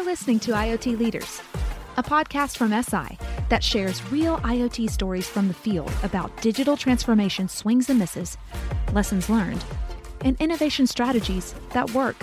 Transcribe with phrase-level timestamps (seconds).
[0.00, 1.42] You're listening to IoT Leaders,
[1.98, 3.20] a podcast from Eseye
[3.50, 8.38] that shares real IoT stories from the field about digital transformation swings and misses,
[8.94, 9.62] lessons learned,
[10.22, 12.16] and innovation strategies that work.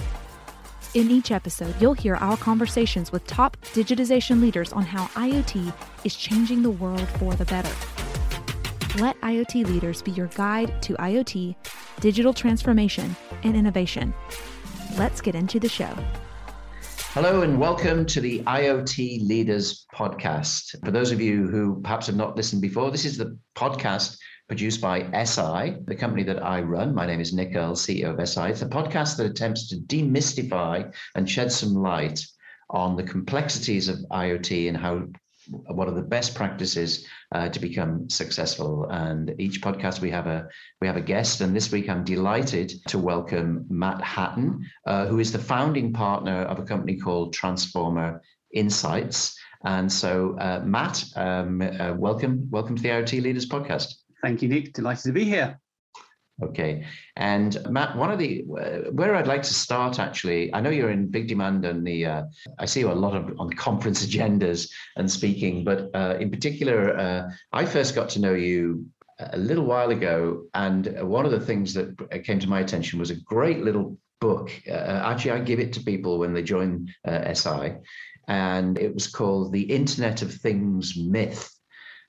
[0.95, 5.71] In each episode, you'll hear our conversations with top digitization leaders on how IoT
[6.03, 7.75] is changing the world for the better.
[8.97, 11.55] Let IoT leaders be your guide to IoT,
[11.99, 14.15] digital transformation, and innovation.
[14.97, 15.95] Let's get into the show.
[17.19, 20.79] Hello and welcome to the IoT Leaders Podcast.
[20.85, 24.81] For those of you who perhaps have not listened before, this is the podcast produced
[24.81, 26.93] by Eseye, the company that I run.
[26.93, 28.51] My name is Nick Earl, CEO of Eseye.
[28.51, 32.23] It's a podcast that attempts to demystify and shed some light
[32.69, 35.07] on the complexities of IoT and how
[35.49, 40.47] what are the best practices uh, to become successful and each podcast we have a
[40.81, 45.19] we have a guest and this week i'm delighted to welcome matt hatton uh, who
[45.19, 48.19] is the founding partner of a company called Transforma
[48.53, 54.41] Insights and so uh, matt um, uh, welcome welcome to the iot leaders podcast Thank
[54.41, 54.73] you, Nick.
[54.73, 55.59] Delighted to be here.
[56.43, 56.85] Okay.
[57.15, 61.07] And Matt, one of the where I'd like to start actually, I know you're in
[61.07, 62.23] big demand on the uh,
[62.59, 66.95] I see you a lot of on conference agendas and speaking, but uh, in particular,
[66.97, 68.85] uh, I first got to know you
[69.19, 73.09] a little while ago, and one of the things that came to my attention was
[73.09, 74.51] a great little book.
[74.69, 77.79] Uh, actually, I give it to people when they join uh, Eseye,
[78.27, 81.56] and it was called "The Internet of Things Myth."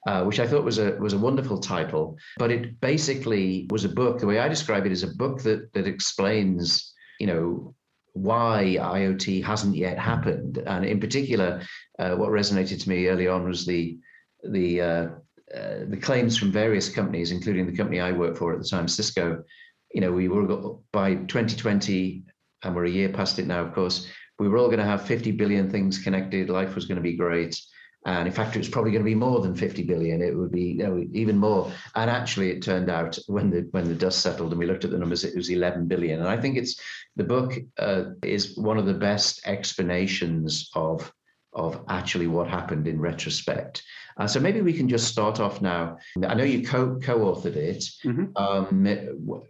[0.08, 2.16] Uh, which I thought was a was a wonderful title.
[2.38, 4.18] But it basically was a book.
[4.18, 7.74] The way I describe it is a book that that explains, you know,
[8.14, 11.60] why IoT hasn't yet happened, and in particular,
[11.98, 13.98] uh, what resonated to me early on was the
[14.44, 15.06] the uh,
[15.54, 18.88] uh, the claims from various companies, including the company I worked for at the time,
[18.88, 19.44] Cisco.
[19.92, 22.22] You know, we were by 2020,
[22.62, 23.60] and we're a year past it now.
[23.60, 26.48] Of course, we were all going to have 50 billion things connected.
[26.48, 27.60] Life was going to be great
[28.08, 30.22] and in fact, it was probably going to be more than 50 billion.
[30.22, 31.70] It would be you know, even more.
[31.94, 34.90] And actually, it turned out when the when the dust settled and we looked at
[34.90, 36.20] the numbers, it was 11 billion.
[36.20, 36.80] And I think it's
[37.16, 41.12] the book uh, is one of the best explanations of
[41.52, 43.82] of actually what happened in retrospect.
[44.16, 45.98] Uh, so maybe we can just start off now.
[46.26, 47.84] I know you co co-authored it.
[48.06, 48.36] Mm-hmm.
[48.36, 48.86] Um,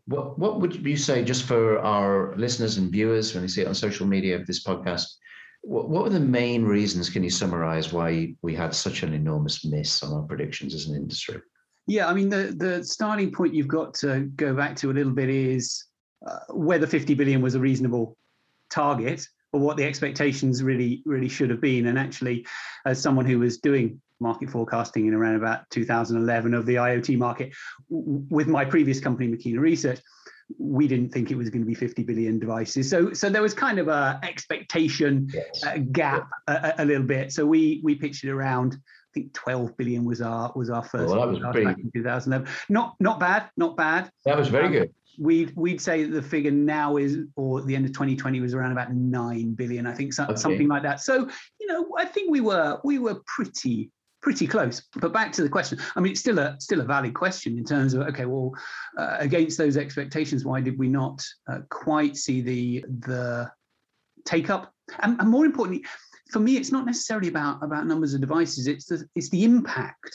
[0.06, 3.68] what what would you say just for our listeners and viewers when they see it
[3.68, 5.06] on social media of this podcast?
[5.62, 7.10] What, what were the main reasons?
[7.10, 10.96] Can you summarize why we had such an enormous miss on our predictions as an
[10.96, 11.40] industry?
[11.86, 15.12] Yeah, I mean, the, the starting point you've got to go back to a little
[15.12, 15.84] bit is
[16.26, 18.16] uh, whether 50 billion was a reasonable
[18.70, 21.86] target or what the expectations really, really should have been.
[21.86, 22.46] And actually,
[22.84, 27.54] as someone who was doing market forecasting in around about 2011 of the IoT market
[27.88, 30.00] with my previous company, Machina Research,
[30.56, 32.88] we didn't think it was going to be 50 billion devices.
[32.88, 35.64] So, so there was kind of a expectation yes.
[35.64, 37.32] uh, gap a, a, little bit.
[37.32, 38.74] So we we pitched it around.
[38.74, 41.66] I think 12 billion was our was our first well, that was pretty...
[41.66, 42.48] back in 2011.
[42.68, 44.10] Not not bad, not bad.
[44.24, 44.94] That was very um, good.
[45.18, 48.92] We'd we'd say the figure now is, or the end of 2020 was around about
[48.94, 49.86] nine billion.
[49.86, 50.36] I think so, okay.
[50.36, 51.00] something like that.
[51.00, 51.28] So
[51.60, 53.90] you know, I think we were we were pretty
[54.22, 54.82] pretty close.
[54.96, 57.64] But back to the question, I mean, it's still a still a valid question in
[57.64, 58.52] terms of okay, well,
[58.96, 63.50] uh, against those expectations, why did we not uh, quite see the the
[64.24, 64.72] take up?
[65.00, 65.84] And, and more importantly,
[66.30, 68.66] for me, it's not necessarily about about numbers of devices.
[68.66, 70.14] It's the it's the impact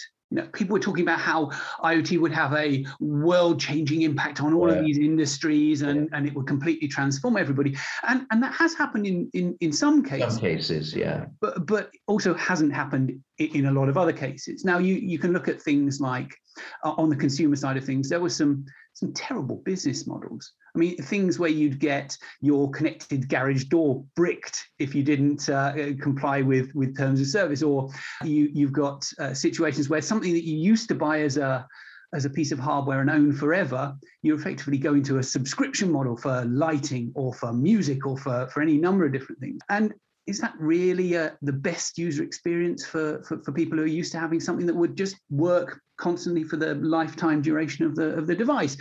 [0.53, 1.51] people were talking about how
[1.83, 4.77] IoT would have a world-changing impact on all yeah.
[4.77, 6.17] of these industries, and, yeah.
[6.17, 7.75] and it would completely transform everybody.
[8.07, 10.35] And and that has happened in in in some cases.
[10.35, 11.25] Some cases, yeah.
[11.41, 14.63] But but also hasn't happened in a lot of other cases.
[14.63, 16.35] Now you you can look at things like
[16.83, 20.79] uh, on the consumer side of things, there were some some terrible business models I
[20.79, 26.41] mean, things where you'd get your connected garage door bricked if you didn't uh, comply
[26.41, 27.91] with with terms of service, or
[28.23, 31.67] you you've got uh, situations where something that you used to buy as a
[32.15, 36.15] as a piece of hardware and own forever, you're effectively going to a subscription model
[36.15, 39.59] for lighting or for music or for, for any number of different things.
[39.69, 39.95] And
[40.27, 44.11] is that really uh, the best user experience for, for, for, people who are used
[44.11, 48.27] to having something that would just work constantly for the lifetime duration of the, of
[48.27, 48.75] the device?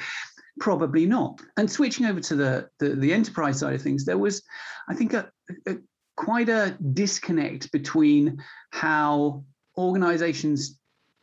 [0.58, 1.40] Probably not.
[1.56, 4.42] And switching over to the, the, the enterprise side of things, there was,
[4.88, 5.30] I think, a,
[5.69, 5.76] a
[6.16, 9.44] quite a disconnect between how
[9.78, 10.78] organizations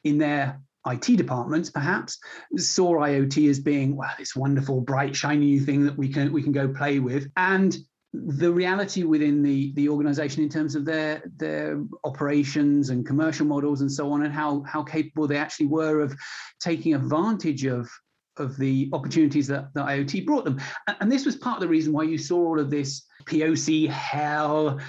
[0.05, 2.17] in their IT departments perhaps
[2.55, 6.41] saw IoT as being well this wonderful bright shiny new thing that we can we
[6.41, 7.77] can go play with and
[8.13, 13.81] the reality within the the organization in terms of their their operations and commercial models
[13.81, 16.15] and so on and how how capable they actually were of
[16.59, 17.87] taking advantage of
[18.39, 20.59] of the opportunities that, that IoT brought them.
[20.99, 24.79] And this was part of the reason why you saw all of this POC hell,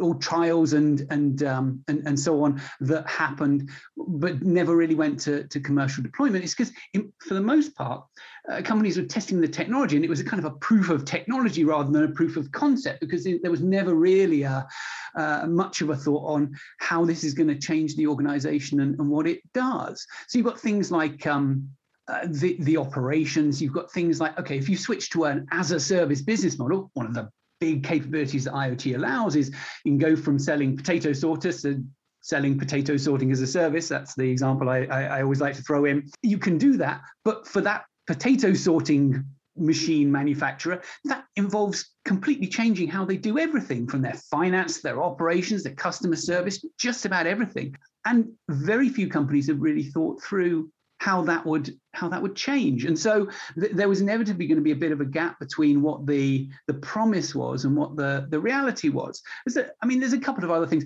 [0.00, 5.20] all trials and and um, and, and so on that happened, but never really went
[5.20, 6.44] to, to commercial deployment.
[6.44, 6.72] It's because
[7.20, 8.04] for the most part,
[8.50, 11.04] uh, companies were testing the technology, and it was a kind of a proof of
[11.04, 14.66] technology rather than a proof of concept, because there was never really a
[15.14, 18.98] uh, much of a thought on how this is going to change the organization and,
[18.98, 20.06] and what it does.
[20.26, 21.68] So you've got things like um,
[22.08, 25.70] uh, the, the operations, you've got things like, okay, if you switch to an as
[25.70, 27.30] a service business model, one of the
[27.60, 29.50] big capabilities that IoT allows is
[29.84, 31.84] you can go from selling potato sorters to
[32.20, 33.88] selling potato sorting as a service.
[33.88, 36.08] That's the example I, I, I always like to throw in.
[36.22, 39.24] You can do that, but for that potato sorting
[39.56, 45.62] machine manufacturer, that involves completely changing how they do everything from their finance, their operations,
[45.62, 47.74] their customer service, just about everything.
[48.04, 52.84] And very few companies have really thought through how that would how that would change.
[52.84, 53.28] And so
[53.58, 56.48] th- there was inevitably going to be a bit of a gap between what the
[56.66, 59.22] the promise was and what the the reality was.
[59.46, 60.84] That, i mean there's a couple of other things.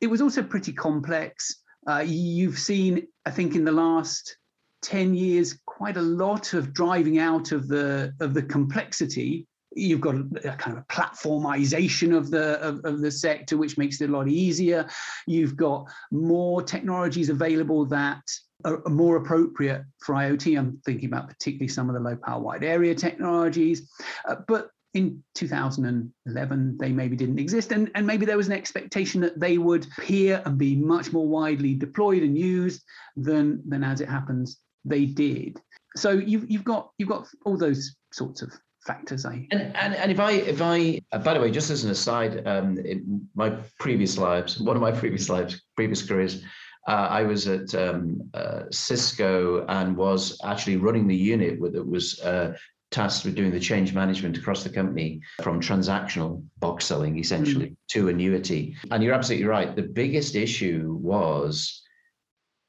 [0.00, 1.62] It was also pretty complex.
[1.86, 4.36] Uh, you've seen i think in the last
[4.82, 9.46] 10 years quite a lot of driving out of the of the complexity.
[9.76, 14.00] You've got a, kind of a platformization of the of, of, the sector which makes
[14.00, 14.88] it a lot easier.
[15.28, 18.22] You've got more technologies available that
[18.64, 20.58] are more appropriate for IoT.
[20.58, 23.88] I'm thinking about particularly some of the low power wide area technologies,
[24.28, 29.20] uh, but in 2011 they maybe didn't exist and, and maybe there was an expectation
[29.20, 32.82] that they would appear and be much more widely deployed and used
[33.14, 35.60] than than as it happens they did
[35.96, 38.52] so you've, you've got you've got all those sorts of
[38.86, 41.84] factors I and, and and if I if I uh, by the way just as
[41.84, 46.42] an aside um in my previous lives one of my previous lives previous careers
[46.86, 52.18] uh, I was at um, uh, Cisco and was actually running the unit that was
[52.20, 52.56] uh,
[52.90, 57.76] tasked with doing the change management across the company from transactional box selling essentially mm.
[57.88, 58.74] to annuity.
[58.90, 59.76] And you're absolutely right.
[59.76, 61.82] The biggest issue was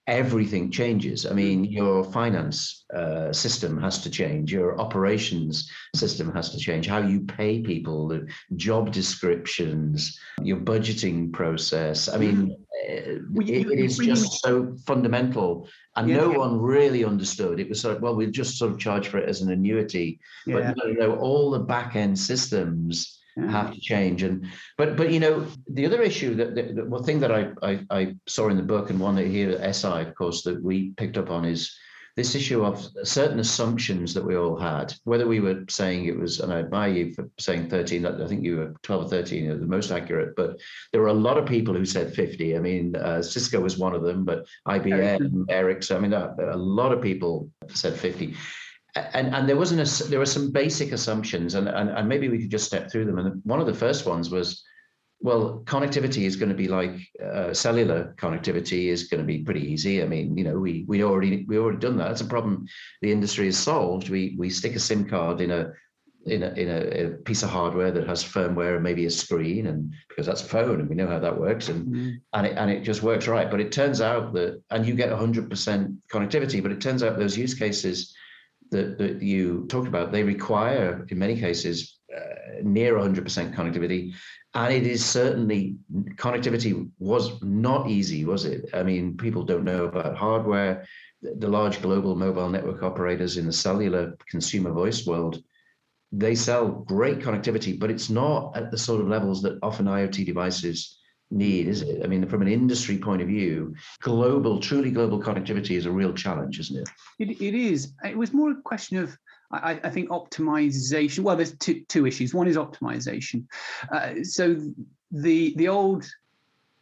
[0.10, 1.26] everything changes.
[1.26, 1.72] I mean, mm.
[1.72, 7.22] your finance uh, system has to change, your operations system has to change, how you
[7.22, 12.10] pay people, the job descriptions, your budgeting process.
[12.10, 12.54] I mean, mm.
[12.54, 16.38] uh, well, you, it is just so fundamental, and yeah, no yeah.
[16.38, 17.60] one really understood.
[17.60, 20.20] It was sort of, well, we'll just sort of charge for it as an annuity,
[20.48, 20.74] yeah.
[20.74, 24.24] but you know, all the back end systems have to change.
[24.24, 24.48] And
[24.78, 27.86] but but you know the other issue that the, the one thing that I, I,
[27.90, 30.92] I saw in the book and one that here at Eseye, of course, that we
[30.98, 31.76] picked up on is
[32.20, 36.42] this issue of certain assumptions that we all had, whether we were saying it was,
[36.42, 39.58] and I admire you for saying 13, I think you were 12 or 13 are
[39.58, 40.60] the most accurate, but
[40.92, 42.58] there were a lot of people who said 50.
[42.58, 46.58] I mean, uh, Cisco was one of them, but IBM, Ericsson, I mean, a, a
[46.58, 48.36] lot of people said 50
[48.96, 52.40] and and there wasn't a there were some basic assumptions and, and and maybe we
[52.40, 53.20] could just step through them.
[53.20, 54.64] And one of the first ones was
[55.22, 59.72] well connectivity is going to be like uh, cellular connectivity is going to be pretty
[59.72, 60.02] easy.
[60.02, 62.08] I mean you know we we already we already done that.
[62.08, 62.66] That's a problem
[63.02, 64.10] the industry has solved.
[64.10, 65.72] We we stick a sim card in a
[66.26, 69.68] in a, in a, a piece of hardware that has firmware and maybe a screen
[69.68, 72.10] and because that's a phone and we know how that works and mm-hmm.
[72.34, 73.52] and it and it just works right.
[73.52, 77.38] But it turns out that and you get 100% connectivity but it turns out those
[77.38, 78.14] use cases
[78.72, 84.14] that, that you talked about, they require, in many cases, uh, near 100% connectivity.
[84.54, 85.78] And it is certainly,
[86.16, 88.70] connectivity was not easy, was it?
[88.74, 90.86] I mean, people don't know about hardware.
[91.22, 95.44] The large global mobile network operators in the cellular consumer voice world,
[96.12, 100.26] they sell great connectivity, but it's not at the sort of levels that often IoT
[100.26, 100.99] devices
[101.32, 102.04] need, is it?
[102.04, 106.14] I mean, from an industry point of view, global, truly global connectivity is a real
[106.14, 106.90] challenge, isn't it?
[107.20, 107.94] It, it is.
[108.04, 109.16] It was more a question of,
[109.52, 111.20] I, I think, optimization.
[111.20, 112.34] Well, there's two, two issues.
[112.34, 113.46] One is optimization.
[113.92, 114.56] Uh, so
[115.12, 116.06] the the old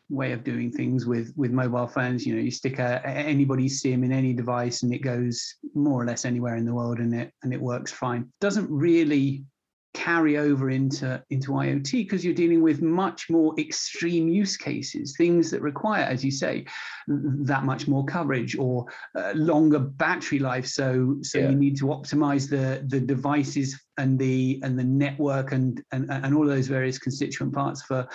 [0.09, 4.03] way of doing things with with mobile phones you know you stick a, anybody's sim
[4.03, 7.33] in any device and it goes more or less anywhere in the world and it
[7.43, 9.43] and it works fine doesn't really
[9.97, 15.49] carry over into, into IoT because you're dealing with much more extreme use cases, things
[15.49, 16.65] that require, as you say,
[17.07, 18.85] that much more coverage or
[19.17, 20.67] uh, longer battery life.
[20.67, 21.49] So, so yeah.
[21.49, 26.35] you need to optimize the, the devices and the and the network and, and and
[26.35, 28.07] all those various constituent parts for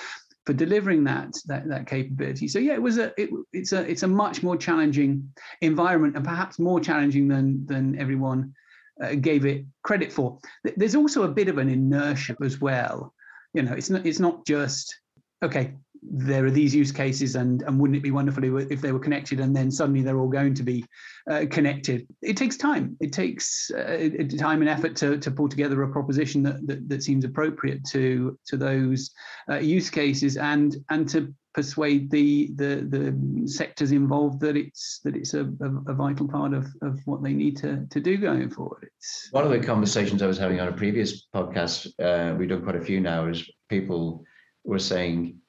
[0.47, 2.47] for delivering that that, that capability.
[2.47, 5.29] So yeah, it was a it, it's a it's a much more challenging
[5.61, 8.55] environment and perhaps more challenging than than everyone
[9.01, 10.39] uh, gave it credit for.
[10.77, 13.15] There's also a bit of an inertia as well.
[13.55, 14.99] You know, it's not it's not just
[15.43, 15.75] okay.
[16.03, 19.39] There are these use cases and and wouldn't it be wonderful if they were connected
[19.41, 20.85] and then suddenly they're all going to be
[21.31, 25.83] uh, connected it takes time it takes uh, time and effort to, to pull together
[25.83, 29.11] a proposition that, that, that seems appropriate to to those
[29.51, 35.15] uh, use cases and and to persuade the the the sectors involved that it's that
[35.15, 35.41] it's a,
[35.87, 38.89] a, vital part of, of what they need to, to do going forward.
[38.97, 41.89] It's one of the conversations I was having on a previous podcast.
[42.01, 43.27] Uh, we've done quite a few now.
[43.27, 44.25] Is people
[44.65, 45.42] were saying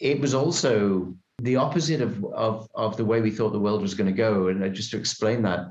[0.00, 3.94] it was also the opposite of, of, of the way we thought the world was
[3.94, 4.48] going to go.
[4.48, 5.66] And uh, just to explain that,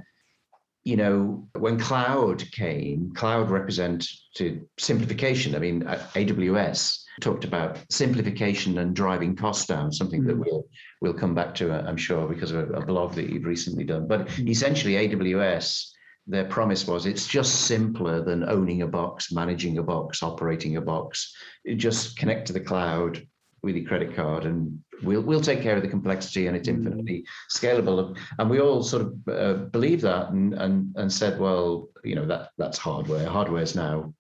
[0.84, 5.56] you know, when cloud came, cloud represented simplification.
[5.56, 10.42] I mean, uh, AWS talked about simplification and driving costs down, something that hmm.
[10.42, 10.66] we'll
[11.02, 14.08] we'll come back to, uh, I'm sure, because of a, blog that you've recently done.
[14.08, 14.48] But mm-hmm.
[14.48, 15.92] essentially, AWS
[16.28, 20.82] their promise was it's just simpler than owning a box, managing a box, operating a
[20.82, 21.34] box.
[21.78, 23.26] Just connect to the cloud,
[23.68, 26.76] with your credit card and we'll we'll take care of the complexity and it's mm.
[26.76, 28.18] infinitely scalable.
[28.40, 32.26] And we all sort of uh, believe that and and and said well you know
[32.26, 33.28] that that's hardware.
[33.28, 34.14] Hardware is now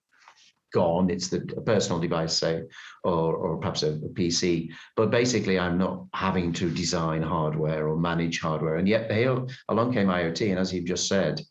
[0.74, 1.10] gone.
[1.10, 2.63] It's the a personal device say
[3.06, 7.98] or or perhaps a, a, pc but basically i'm not having to design hardware or
[7.98, 8.75] manage hardware.
[8.75, 9.10] And yet
[9.70, 10.50] along came iot.
[10.50, 11.42] And as you've just said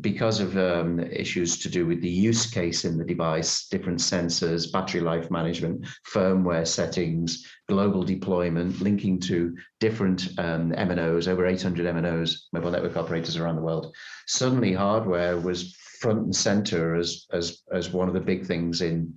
[0.00, 4.70] because of um, issues to do with the use case in the device, different sensors,
[4.70, 12.34] battery life management, firmware settings, global deployment, linking to different um, MNOs, over 800 MNOs,
[12.52, 13.94] mobile network operators around the world.
[14.26, 19.14] Suddenly, hardware was front and center as as as one of the big things in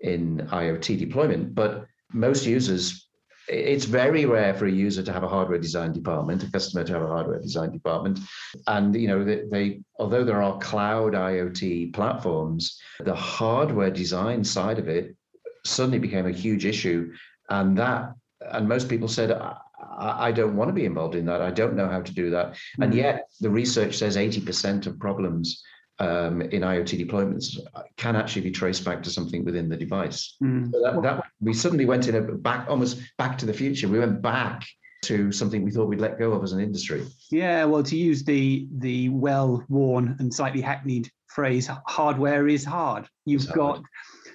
[0.00, 1.54] in IoT deployment.
[1.54, 3.08] But most users
[3.48, 6.92] it's very rare for a user to have a hardware design department, a customer to
[6.92, 8.20] have a hardware design department.
[8.66, 14.78] And you know, they, they, although there are cloud IoT platforms, the hardware design side
[14.78, 15.16] of it
[15.64, 17.12] suddenly became a huge issue.
[17.48, 18.14] And that
[18.50, 19.56] and most people said, I,
[19.98, 21.40] I don't want to be involved in that.
[21.40, 22.56] I don't know how to do that.
[22.80, 22.98] And hmm.
[22.98, 25.62] yet the research says 80% of problems
[25.98, 27.58] um, in IoT deployments
[27.96, 30.36] can actually be traced back to something within the device.
[30.42, 30.72] Mm.
[30.72, 33.88] So that, that, we suddenly went in a back, almost back to the future.
[33.88, 34.66] We went back
[35.02, 37.04] to something we thought we'd let go of as an industry.
[37.30, 43.08] Yeah, well, to use the the well-worn and slightly hackneyed phrase, hardware is hard.
[43.24, 43.82] You've got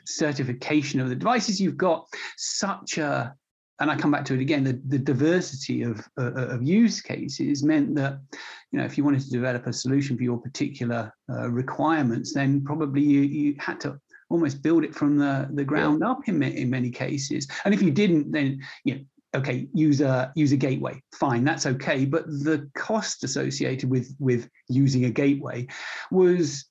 [0.06, 1.60] certification of the devices.
[1.60, 3.34] You've got such a
[3.80, 7.64] and I come back to it again, the, the diversity of, uh, of use cases
[7.64, 8.20] meant that,
[8.72, 12.64] you know, if you wanted to develop a solution for your particular uh, requirements, then
[12.64, 16.12] probably you, you had to almost build it from the, the ground yeah.
[16.12, 17.48] up in, in many cases.
[17.64, 19.02] And if you didn't, then, you know,
[19.36, 22.06] okay, use a, use a gateway, fine, that's okay.
[22.06, 25.68] But the cost associated with, with using a gateway
[26.12, 26.66] was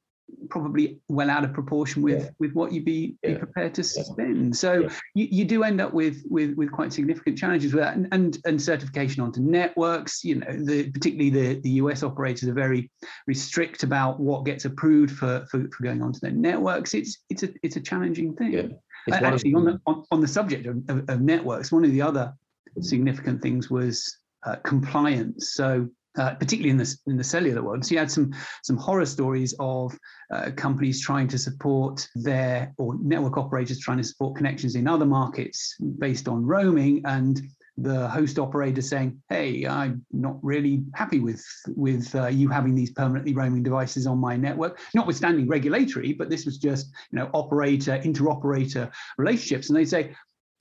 [0.48, 2.30] probably well out of proportion with yeah.
[2.38, 3.32] with what you'd be, yeah.
[3.32, 4.02] be prepared to yeah.
[4.02, 4.56] spend.
[4.56, 8.08] So you, you do end up with with with quite significant challenges with that, and
[8.12, 10.24] and, and certification onto networks.
[10.24, 12.90] You know, the, particularly the the US operators are very,
[13.26, 16.94] very strict about what gets approved for for, for going onto their networks.
[16.94, 18.78] It's it's a it's a challenging thing.
[19.12, 22.34] Actually, on the on, on the subject of, of, of, networks, one of the other
[22.80, 25.54] significant things was uh, compliance.
[25.54, 27.84] So uh, particularly in the, in the cellular world.
[27.84, 29.96] So you had some, some horror stories of
[30.32, 35.06] uh, companies trying to support their, or network operators trying to support connections in other
[35.06, 37.40] markets based on roaming and
[37.78, 42.90] the host operator saying, "Hey, I'm not really happy with with uh, you having these
[42.90, 47.98] permanently roaming devices on my network." Notwithstanding regulatory, but this was just you know operator
[47.98, 50.14] interoperator relationships, and they say,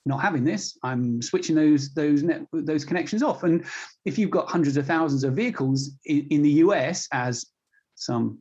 [0.05, 3.43] not having this, I'm switching those those net, those connections off.
[3.43, 3.65] And
[4.05, 7.45] if you've got hundreds of thousands of vehicles in, in the US, as
[7.95, 8.39] some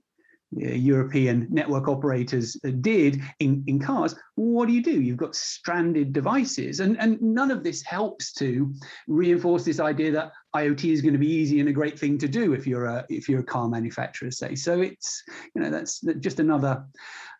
[0.62, 5.00] uh, European network operators uh, did in, in cars, what do you do?
[5.00, 8.72] You've got stranded devices, and, and none of this helps to
[9.08, 12.28] reinforce this idea that IoT is going to be easy and a great thing to
[12.28, 14.54] do if you're a if you're a car manufacturer, say.
[14.54, 15.22] So it's
[15.54, 16.84] you know that's just another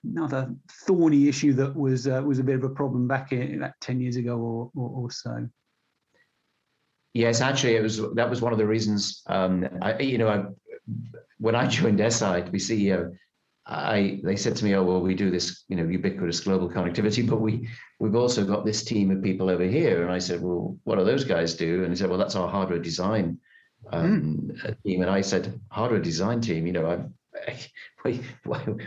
[0.05, 0.55] another
[0.87, 4.01] thorny issue that was uh, was a bit of a problem back in like 10
[4.01, 5.49] years ago or, or, or, so
[7.13, 10.45] yes actually it was that was one of the reasons um, I, you know I,
[11.39, 13.15] when i joined Eseye to be ceo
[13.67, 17.27] I they said to me, oh well, we do this, you know, ubiquitous global connectivity,
[17.29, 17.69] but we
[17.99, 20.03] we've also got this team of people over here.
[20.03, 21.83] And I said, well, what do those guys do?
[21.83, 23.39] And he said, well, that's our hardware design
[23.91, 24.83] um, mm.
[24.85, 25.01] team.
[25.01, 26.67] And I said, hardware design team.
[26.67, 27.15] You know, I'm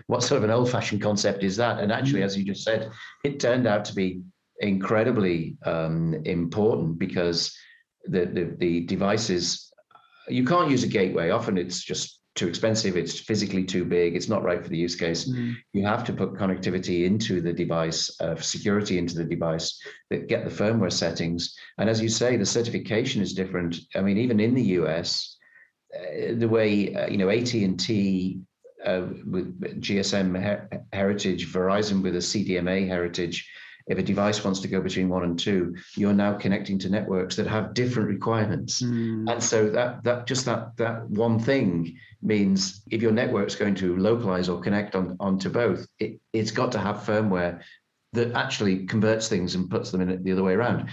[0.08, 1.80] what sort of an old-fashioned concept is that?
[1.80, 2.92] And actually, as you just said,
[3.24, 4.22] it turned out to be
[4.60, 7.56] incredibly um, important because
[8.06, 9.68] the, the, the devices
[10.30, 11.30] you can't use a gateway.
[11.30, 14.96] Often it's just too expensive, it's physically too big, it's not right for the use
[14.96, 15.28] case.
[15.28, 15.56] Mm.
[15.74, 20.44] You have to put connectivity into the device, uh, security into the device, that get
[20.46, 21.56] the firmware settings.
[21.80, 23.78] And as you say, the certification is different.
[23.96, 25.36] I mean, even in the US,
[25.96, 28.42] uh, the way uh, you know AT&T
[28.86, 33.50] uh, with GSM her- heritage, Verizon with a CDMA heritage,
[33.88, 37.36] if a device wants to go between one and two, you're now connecting to networks
[37.38, 38.82] that have different requirements.
[38.82, 39.32] Mm.
[39.32, 43.98] And so that that just that that one thing means if your network's going to
[43.98, 47.62] localize or connect on onto both, it, it's got to have firmware
[48.14, 50.90] that actually converts things and puts them in the other way around.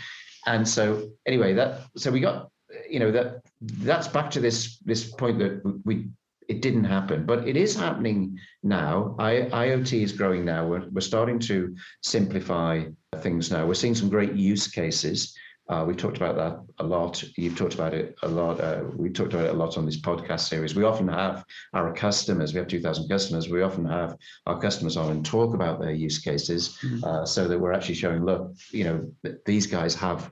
[0.46, 2.48] And so anyway, that so we got
[2.88, 6.08] you know that that's back to this this point that we
[6.48, 9.14] it didn't happen, but it is happening now.
[9.18, 10.66] I, IoT is growing now.
[10.66, 12.84] We're, we're starting to simplify
[13.18, 13.66] things now.
[13.66, 15.36] We're seeing some great use cases.
[15.70, 17.24] Uh, we've talked about that a lot.
[17.38, 18.60] You've talked about it a lot.
[18.60, 20.74] Uh, we talked about it a lot on this podcast series.
[20.74, 25.10] We often have our customers, we have 2,000 customers, we often have our customers on
[25.10, 27.02] and talk about their use cases mm-hmm.
[27.02, 30.30] uh, so that we're actually showing, look, you know, these guys have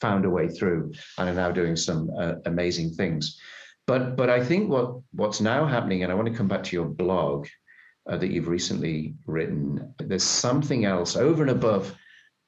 [0.00, 3.40] found a way through and are now doing some uh, amazing things.
[3.86, 6.76] But but I think what what's now happening, and I want to come back to
[6.76, 7.46] your blog
[8.08, 9.94] uh, that you've recently written.
[9.98, 11.94] There's something else over and above.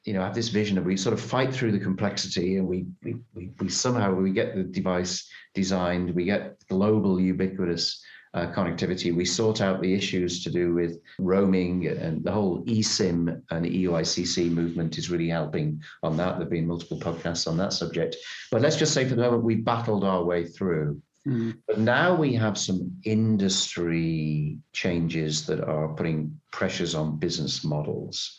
[0.05, 2.67] You know, I have this vision of we sort of fight through the complexity, and
[2.67, 8.03] we we we, we somehow we get the device designed, we get global ubiquitous
[8.35, 9.15] uh, connectivity.
[9.15, 14.51] We sort out the issues to do with roaming and the whole eSIM and EUICC
[14.51, 16.33] movement is really helping on that.
[16.33, 18.17] There have been multiple podcasts on that subject.
[18.51, 21.01] But let's just say for the moment, we battled our way through.
[21.29, 21.59] Mm.
[21.67, 28.39] But now we have some industry changes that are putting pressures on business models.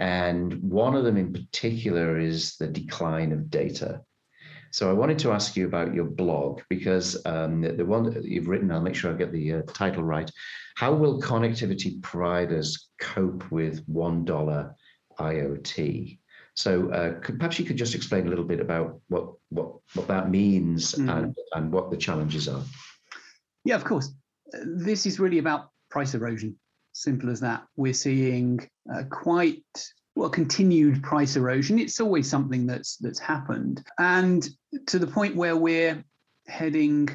[0.00, 4.00] And one of them in particular is the decline of data.
[4.72, 8.24] So I wanted to ask you about your blog because um, the, the, one that
[8.24, 10.28] you've written, I'll make sure I get the uh, title right.
[10.74, 14.74] How will connectivity providers cope with $1
[15.20, 16.18] IoT?
[16.54, 20.08] So uh, could, perhaps you could just explain a little bit about what what what
[20.08, 21.10] that means mm.
[21.10, 22.62] and and what the challenges are.
[23.64, 24.12] Yeah, of course.
[24.64, 26.56] This is really about price erosion.
[26.92, 27.64] Simple as that.
[27.76, 28.60] We're seeing
[28.92, 29.64] uh, quite
[30.14, 31.80] well continued price erosion.
[31.80, 34.48] It's always something that's that's happened, and
[34.86, 36.04] to the point where we're
[36.46, 37.08] heading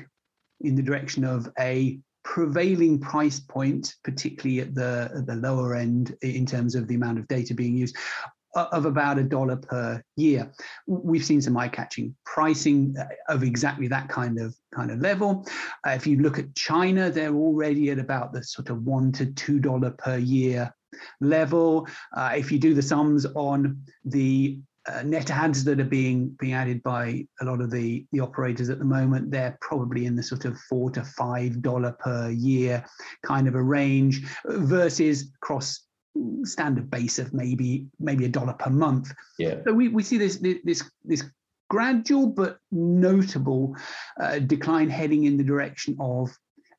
[0.62, 6.16] in the direction of a prevailing price point, particularly at the at the lower end
[6.22, 7.96] in terms of the amount of data being used,
[8.56, 10.52] of about a dollar per year.
[10.88, 15.46] We've seen some eye-catching pricing uh, of exactly that kind of kind of level.
[15.86, 19.28] Uh, if you look at China, they're already at about the sort of one to
[19.28, 20.74] two dollar per year
[21.22, 21.88] level.
[22.16, 26.54] Uh, if you do the sums on the uh, net adds that are being being
[26.54, 30.24] added by a lot of the the operators at the moment they're probably in the
[30.24, 32.84] sort of four to five dollar per year
[33.22, 35.89] kind of a range versus across
[36.44, 39.14] standard base of maybe maybe a dollar per month.
[39.38, 39.56] Yeah.
[39.66, 41.24] So we, we see this this this
[41.70, 43.76] gradual but notable
[44.20, 46.36] uh, decline heading in the direction of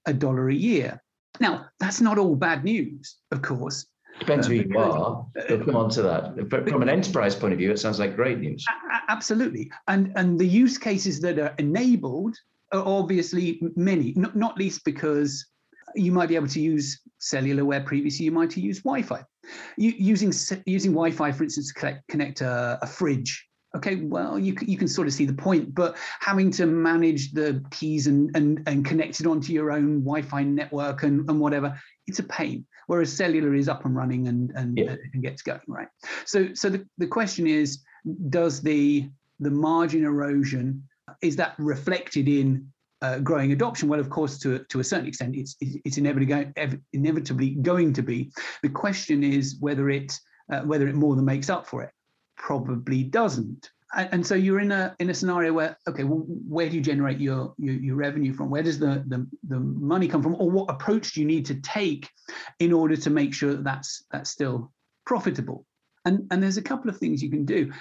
[0.06, 1.02] a dollar a year.
[1.38, 3.86] Now that's not all bad news, of course.
[4.18, 5.26] Depends who you are.
[5.48, 6.48] We'll come on to that.
[6.50, 8.64] But from an enterprise point of view, it sounds like great news.
[9.08, 9.70] Absolutely.
[9.88, 12.36] And and the use cases that are enabled
[12.72, 15.46] are obviously many, not, not least because
[15.94, 19.22] you might be able to use cellular where previously you might have used Wi-Fi.
[19.76, 20.32] You, using
[20.66, 24.88] using Wi-Fi, for instance, to connect, connect a, a fridge okay well you, you can
[24.88, 29.20] sort of see the point but having to manage the keys and and, and connect
[29.20, 33.68] it onto your own wi-fi network and, and whatever it's a pain whereas cellular is
[33.68, 34.96] up and running and and, yeah.
[35.12, 35.88] and gets going right
[36.24, 37.82] so so the, the question is
[38.28, 40.82] does the the margin erosion
[41.22, 42.66] is that reflected in
[43.02, 43.88] uh, growing adoption?
[43.88, 46.52] Well, of course, to, to a certain extent, it's, it's inevitably,
[46.92, 48.30] inevitably going to be.
[48.62, 50.18] The question is whether it,
[50.52, 51.90] uh, whether it more than makes up for it.
[52.36, 53.70] Probably doesn't.
[53.94, 56.80] And, and, so you're in a in a scenario where okay, well, where do you
[56.80, 58.48] generate your, your your revenue from?
[58.48, 61.56] Where does the, the the money come from, or what approach do you need to
[61.56, 62.08] take
[62.60, 64.72] in order to make sure that that's that's still
[65.06, 65.66] profitable?
[66.04, 67.72] And and there's a couple of things you can do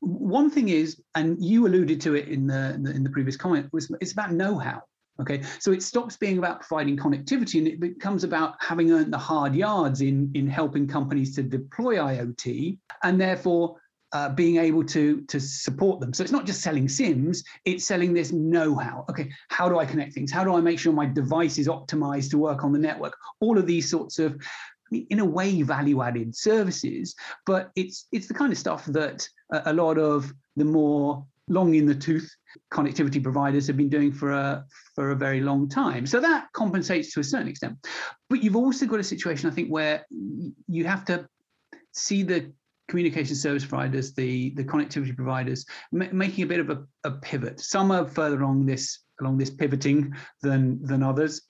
[0.00, 3.90] one thing is, and you alluded to it in the in the previous comment, was
[4.00, 4.82] it's about know-how.
[5.18, 9.18] Okay, so it stops being about providing connectivity and it becomes about having earned the
[9.18, 13.76] hard yards in in helping companies to deploy IoT and therefore
[14.12, 16.12] uh, being able to to support them.
[16.12, 19.06] So it's not just selling SIMs; it's selling this know-how.
[19.10, 20.30] Okay, how do I connect things?
[20.30, 23.16] How do I make sure my device is optimized to work on the network?
[23.40, 24.40] All of these sorts of
[24.92, 29.98] in a way value-added services, but it's it's the kind of stuff that a lot
[29.98, 32.28] of the more long in the tooth
[32.72, 36.06] connectivity providers have been doing for a for a very long time.
[36.06, 37.76] So that compensates to a certain extent.
[38.28, 40.04] But you've also got a situation, I think, where
[40.68, 41.28] you have to
[41.92, 42.52] see the
[42.88, 47.60] communication service providers, the the connectivity providers, making a bit of a, a, pivot.
[47.60, 51.42] Some are further along this along this pivoting than than others.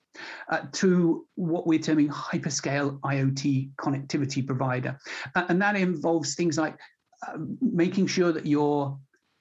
[0.48, 4.98] Uh, to what we're terming hyperscale IoT connectivity provider,
[5.34, 6.78] uh, and that involves things like
[7.26, 8.98] uh, making sure that your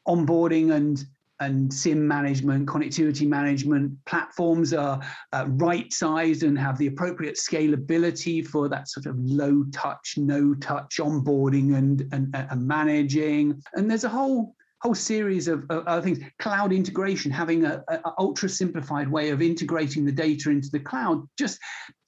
[0.08, 1.06] onboarding and
[1.42, 5.02] and SIM management, connectivity management platforms are
[5.34, 10.54] uh, right sized and have the appropriate scalability for that sort of low touch, no
[10.56, 13.62] touch onboarding and, and, and managing.
[13.74, 16.20] And there's a whole whole series of, other things.
[16.38, 21.28] Cloud integration, having a, a, ultra simplified way of integrating the data into the cloud,
[21.40, 21.60] just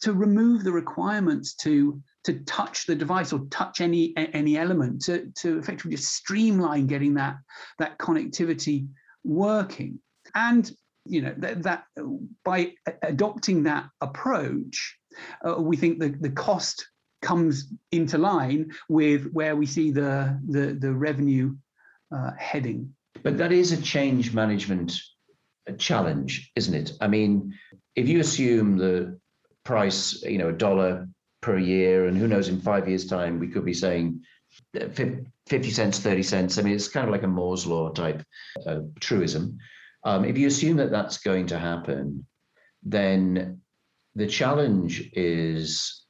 [0.01, 5.31] to remove the requirements to to touch the device or touch any any element to,
[5.35, 7.37] to effectively just streamline getting that
[7.79, 8.87] that connectivity
[9.23, 9.99] working.
[10.35, 10.71] And
[11.05, 11.85] you know that, that
[12.45, 14.97] by adopting that approach,
[15.47, 16.85] uh, we think the, the cost
[17.23, 21.55] comes into line with where we see the the, the revenue
[22.15, 22.93] uh, heading.
[23.23, 24.93] But that is a change management
[25.77, 26.91] challenge, isn't it?
[27.01, 27.53] I mean,
[27.95, 29.19] if you assume the
[29.63, 31.07] price, you know, a dollar
[31.41, 34.21] per year, and who knows, in five years' time, we could be saying
[34.73, 36.57] 50 cents, 30 cents.
[36.57, 38.23] I mean, it's kind of like a Moore's law type
[38.65, 39.57] uh, truism.
[40.03, 42.25] Um, if you assume that that's going to happen,
[42.83, 43.61] then
[44.15, 46.05] the challenge is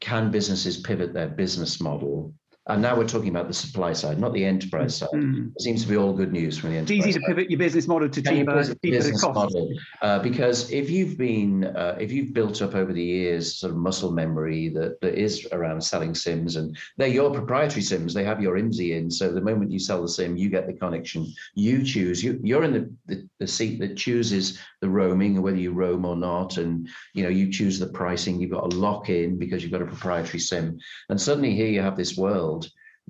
[0.00, 2.32] can businesses pivot their business model
[2.66, 5.08] and now we're talking about the supply side, not the enterprise side.
[5.14, 5.52] Mm.
[5.56, 6.98] It seems to be all good news from the enterprise.
[6.98, 9.72] It's easy to pivot your business model to cheaper, cheaper business model.
[10.02, 13.78] Uh, because if you've been, uh, if you've built up over the years sort of
[13.78, 18.42] muscle memory that, that is around selling SIMs, and they're your proprietary SIMs, they have
[18.42, 19.10] your IMSI in.
[19.10, 21.32] So the moment you sell the SIM, you get the connection.
[21.54, 22.22] You choose.
[22.22, 26.16] You, you're in the, the, the seat that chooses the roaming whether you roam or
[26.16, 28.40] not, and you know you choose the pricing.
[28.40, 31.80] You've got a lock in because you've got a proprietary SIM, and suddenly here you
[31.80, 32.49] have this world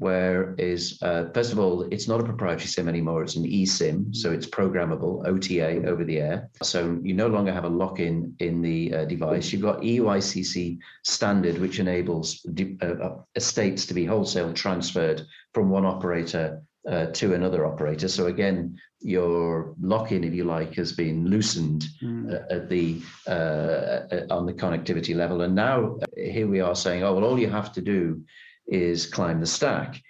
[0.00, 4.16] where is uh, first of all, it's not a proprietary SIM anymore; it's an eSIM,
[4.16, 6.48] so it's programmable OTA over the air.
[6.62, 9.52] So you no longer have a lock-in in the uh, device.
[9.52, 12.46] You've got EUICC standard, which enables
[12.82, 15.20] uh, uh, estates to be wholesale transferred
[15.52, 18.08] from one operator uh, to another operator.
[18.08, 22.42] So again, your lock-in, if you like, has been loosened mm.
[22.50, 25.42] at the uh, on the connectivity level.
[25.42, 28.22] And now here we are saying, oh well, all you have to do
[28.70, 30.00] is climb the stack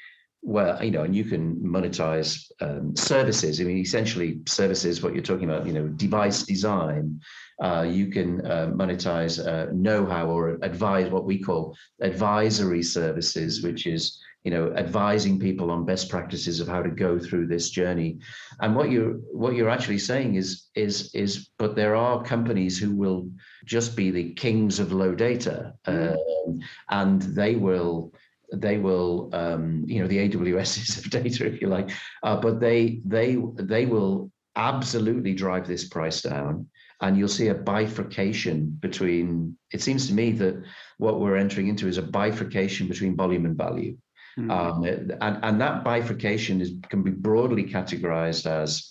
[0.42, 3.61] where you know, and you can monetize um, services.
[3.61, 5.03] I mean, essentially, services.
[5.03, 7.20] What you're talking about, you know, device design.
[7.62, 13.87] Uh, you can uh, monetize uh, know-how or advise what we call advisory services, which
[13.87, 18.18] is you know advising people on best practices of how to go through this journey.
[18.61, 22.96] And what you're what you're actually saying is is is, but there are companies who
[22.96, 23.29] will
[23.66, 26.16] just be the kings of low data, mm.
[26.46, 28.14] um, and they will
[28.52, 31.90] they will, um, you know, the AWSs of data, if you like,
[32.22, 36.66] uh, but they they they will absolutely drive this price down,
[37.00, 39.56] and you'll see a bifurcation between.
[39.72, 40.62] It seems to me that
[40.98, 43.96] what we're entering into is a bifurcation between volume and value,
[44.38, 44.50] mm-hmm.
[44.50, 48.90] um, and and that bifurcation is can be broadly categorized as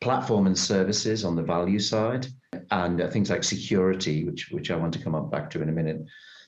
[0.00, 2.26] platform and services on the value side,
[2.70, 5.68] and uh, things like security, which which I want to come up back to in
[5.68, 6.02] a minute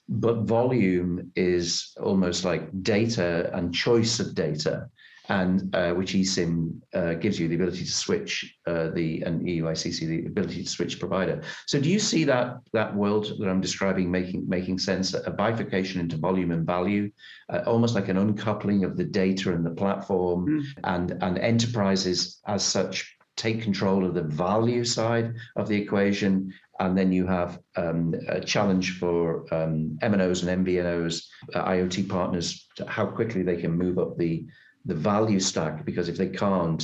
[0.09, 4.89] but volume is almost like data and choice of data
[5.29, 10.01] and uh, which eSIM uh, gives you the ability to switch uh, the and EUICC
[10.01, 11.43] the ability to switch provider.
[11.67, 15.13] So do you see that that world that I'm describing making making sense?
[15.13, 17.11] A bifurcation into volume and value,
[17.51, 20.65] uh, almost like an uncoupling of the data and the platform, mm.
[20.85, 26.97] and and enterprises as such take control of the value side of the equation and
[26.97, 33.07] then you have um, a challenge for um, MNOs and MVNOs, uh, IoT partners, how
[33.07, 34.47] quickly they can move up the
[34.85, 35.85] the value stack.
[35.85, 36.83] Because if they can't,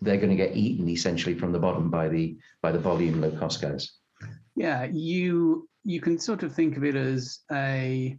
[0.00, 3.30] they're going to get eaten essentially from the bottom by the by the volume low
[3.32, 3.92] cost guys.
[4.56, 8.18] Yeah, you you can sort of think of it as a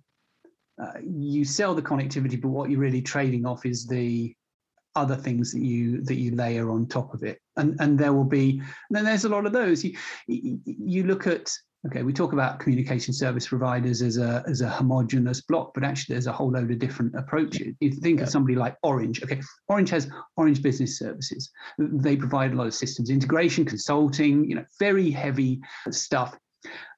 [0.81, 4.35] uh, you sell the connectivity, but what you're really trading off is the
[4.95, 7.39] other things that you that you layer on top of it.
[7.57, 9.83] And and there will be then there's a lot of those.
[9.83, 11.51] You you look at
[11.87, 16.13] okay we talk about communication service providers as a as a homogenous block but actually
[16.15, 17.75] there's a whole load of different approaches.
[17.79, 18.23] You think yeah.
[18.23, 19.23] of somebody like orange.
[19.23, 21.51] Okay orange has orange business services.
[21.77, 26.37] They provide a lot of systems integration consulting you know very heavy stuff.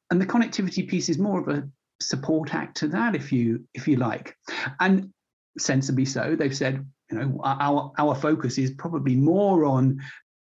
[0.09, 1.67] And the connectivity piece is more of a
[1.99, 4.35] support act to that if you if you like.
[4.79, 5.11] And
[5.59, 6.35] sensibly so.
[6.35, 10.01] They've said, you know, our our focus is probably more on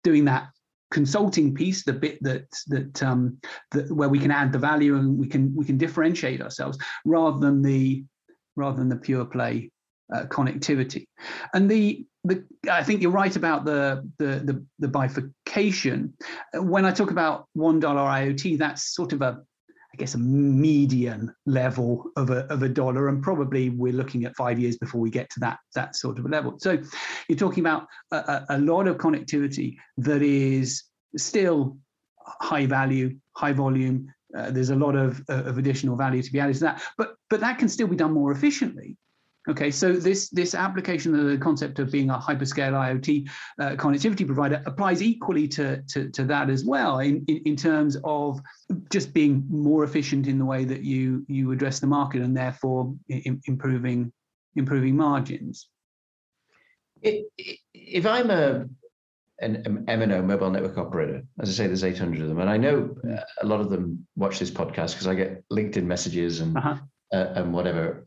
[0.04, 0.48] doing that
[0.90, 3.38] consulting piece, the bit that that um,
[3.70, 7.38] that where we can add the value and we can we can differentiate ourselves, rather
[7.38, 8.04] than the
[8.56, 9.70] rather than the pure play
[10.14, 11.06] uh, connectivity.
[11.54, 16.14] And the the I think you're right about the, the the the bifurcation.
[16.54, 19.40] When I talk about one dollar IoT, that's sort of a
[20.00, 24.58] guess a median level of a, of a dollar, and probably we're looking at five
[24.58, 26.58] years before we get to that that sort of a level.
[26.58, 26.78] So
[27.28, 30.84] you're talking about a, a lot of connectivity that is
[31.16, 31.76] still
[32.18, 34.12] high value, high volume.
[34.36, 37.40] Uh, there's a lot of, of additional value to be added to that, but but
[37.40, 38.96] that can still be done more efficiently
[39.50, 43.28] Okay, so this this application of the concept of being a hyperscale IoT
[43.60, 47.96] uh, connectivity provider applies equally to, to, to that as well in, in, in, terms
[48.04, 48.40] of
[48.92, 52.94] just being more efficient in the way that you you address the market and therefore
[53.08, 54.12] in, improving
[54.54, 55.66] improving margins.
[57.02, 58.66] If I'm a
[59.40, 62.94] an MNO mobile network operator, as I say, there's 800 of them, and I know
[63.10, 66.76] uh, a lot of them watch this podcast because I get LinkedIn messages and uh-huh.
[67.12, 68.04] uh, and whatever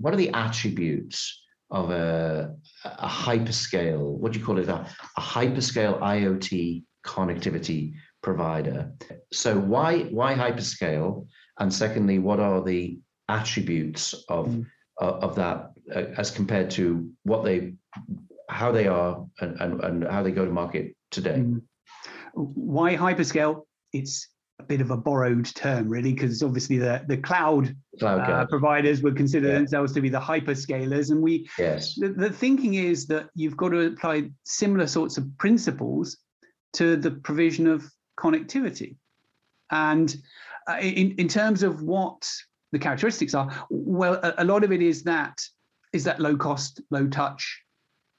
[0.00, 4.86] what are the attributes of a, a hyperscale, what do you call it, a,
[5.16, 8.92] a hyperscale IoT connectivity provider?
[9.32, 11.26] So why why hyperscale?
[11.58, 14.66] And secondly, what are the attributes of mm.
[15.00, 17.74] uh, of that uh, as compared to what they
[18.48, 21.36] how they are and, and, and how they go to market today?
[21.36, 21.62] Mm.
[22.34, 23.62] Why hyperscale?
[23.92, 28.46] It's a bit of a borrowed term, really, because obviously the the cloud, cloud uh,
[28.46, 29.54] providers would consider yeah.
[29.54, 31.94] themselves to be the hyperscalers, and we yes.
[31.94, 36.16] The, the thinking is that you've got to apply similar sorts of principles
[36.74, 37.84] to the provision of
[38.18, 38.96] connectivity,
[39.70, 40.16] and
[40.68, 42.28] uh, in in terms of what
[42.72, 45.38] the characteristics are, well, a, a lot of it is that
[45.92, 47.62] is that low cost, low touch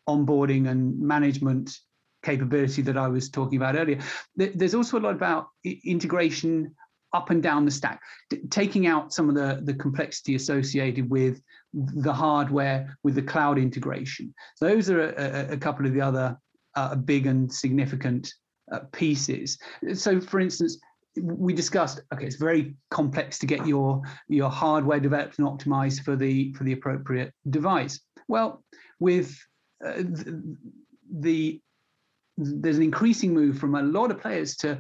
[0.08, 1.78] onboarding and management
[2.28, 4.00] capability that I was talking about earlier.
[4.36, 6.76] There's also a lot about integration
[7.14, 8.02] up and down the stack,
[8.50, 11.42] taking out some of the, the complexity associated with
[11.74, 14.34] the hardware, with the cloud integration.
[14.60, 16.38] Those are a, a couple of the other
[16.76, 18.34] uh, big and significant
[18.74, 19.58] uh, pieces.
[19.94, 20.78] So, for instance,
[21.20, 26.16] we discussed okay it's very complex to get your your hardware developed and optimized for
[26.16, 28.64] the for the appropriate device well
[29.00, 29.36] with
[29.84, 30.58] uh, the,
[31.10, 31.60] the
[32.38, 34.80] there's an increasing move from a lot of players to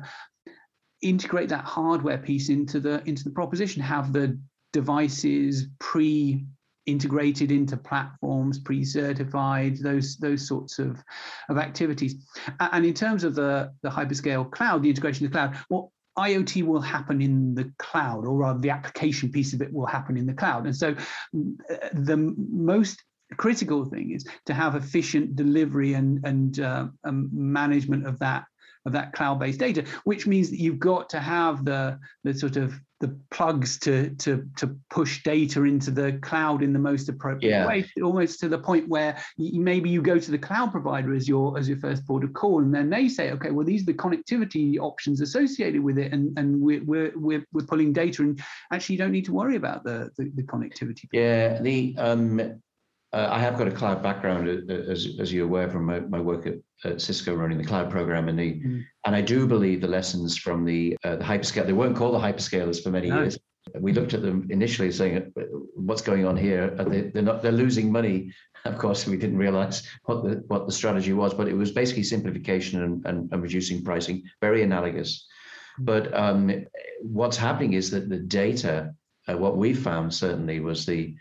[1.01, 4.39] integrate that hardware piece into the into the proposition have the
[4.73, 6.45] devices pre
[6.85, 11.03] integrated into platforms pre-certified those those sorts of
[11.49, 12.15] of activities
[12.59, 16.63] and in terms of the the hyperscale cloud the integration of the cloud well IoT
[16.63, 20.25] will happen in the cloud, or rather, the application piece of it will happen in
[20.25, 20.65] the cloud.
[20.65, 23.03] And so, uh, the most
[23.35, 28.45] critical thing is to have efficient delivery and and uh, um, management of that
[28.85, 32.73] of that cloud-based data, which means that you've got to have the the sort of
[32.99, 37.67] the plugs to to to push data into the cloud in the most appropriate yeah.
[37.67, 41.27] way, almost to the point where you, maybe you go to the cloud provider as
[41.27, 43.91] your as your first port of call, and then they say, okay, well these are
[43.91, 48.41] the connectivity options associated with it, and and we're we're we're, we're pulling data, and
[48.71, 51.05] actually you don't need to worry about the the, the connectivity.
[51.11, 52.61] Yeah, the um
[53.13, 56.01] uh, I have got a cloud background, uh, uh, as, as you're aware from my,
[56.01, 58.83] my work at, at, Cisco running the cloud program, and the mm.
[59.05, 62.19] and I do believe the lessons from the uh, the hyperscale they weren't called the
[62.19, 63.21] hyperscalers for many no.
[63.21, 63.37] years.
[63.79, 65.31] We looked at them initially, saying,
[65.75, 66.69] "What's going on here?
[66.69, 68.31] They, they're not they're losing money."
[68.65, 72.03] Of course, we didn't realize what the what the strategy was, but it was basically
[72.03, 75.25] simplification and, and, and reducing pricing, very analogous.
[75.79, 75.85] Mm.
[75.85, 76.65] But um,
[77.01, 78.93] what's happening is that the data,
[79.29, 81.15] uh, what we found certainly was the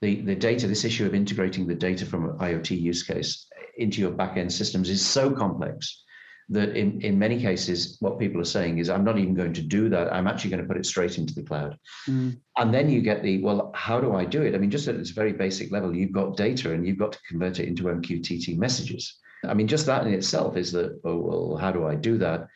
[0.00, 3.46] the, the data, this issue of integrating the data from an IoT use case
[3.78, 6.02] into your backend systems is so complex
[6.48, 9.62] that in, in many cases, what people are saying is, I'm not even going to
[9.62, 10.12] do that.
[10.12, 11.76] I'm actually going to put it straight into the cloud.
[12.08, 12.38] Mm.
[12.56, 14.54] And then you get the, well, how do I do it?
[14.54, 17.18] I mean, just at its very basic level, you've got data and you've got to
[17.28, 19.18] convert it into MQTT messages.
[19.44, 22.46] I mean, just that in itself is that, oh, well, how do I do that?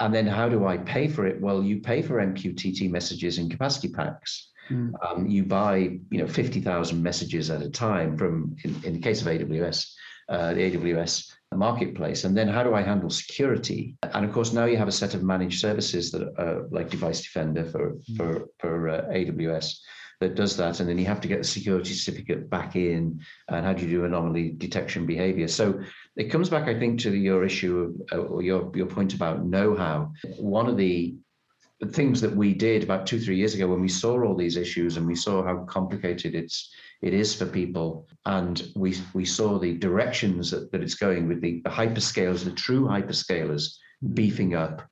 [0.00, 1.40] And then how do I pay for it?
[1.40, 4.50] Well, you pay for MQTT messages in capacity packs.
[4.70, 4.92] Mm.
[5.04, 5.76] Um, you buy,
[6.10, 9.92] you know, 50,000 messages at a time from, in, in the case of AWS,
[10.28, 12.24] uh, the AWS marketplace.
[12.24, 13.96] And then how do I handle security?
[14.02, 17.22] And of course, now you have a set of managed services that are like Device
[17.22, 18.16] Defender for, mm.
[18.16, 19.78] for, for uh, AWS
[20.20, 20.80] that does that.
[20.80, 23.20] And then you have to get the security certificate back in.
[23.48, 25.48] And how do you do anomaly detection behavior?
[25.48, 25.80] So
[26.14, 29.44] it comes back, I think, to your issue of, uh, or your, your point about
[29.44, 30.12] know how.
[30.38, 31.16] One of the
[31.88, 34.96] things that we did about two, three years ago when we saw all these issues
[34.96, 36.70] and we saw how complicated it's
[37.02, 38.06] it is for people.
[38.26, 42.52] And we we saw the directions that, that it's going with the, the hyperscalers, the
[42.52, 43.76] true hyperscalers
[44.14, 44.82] beefing up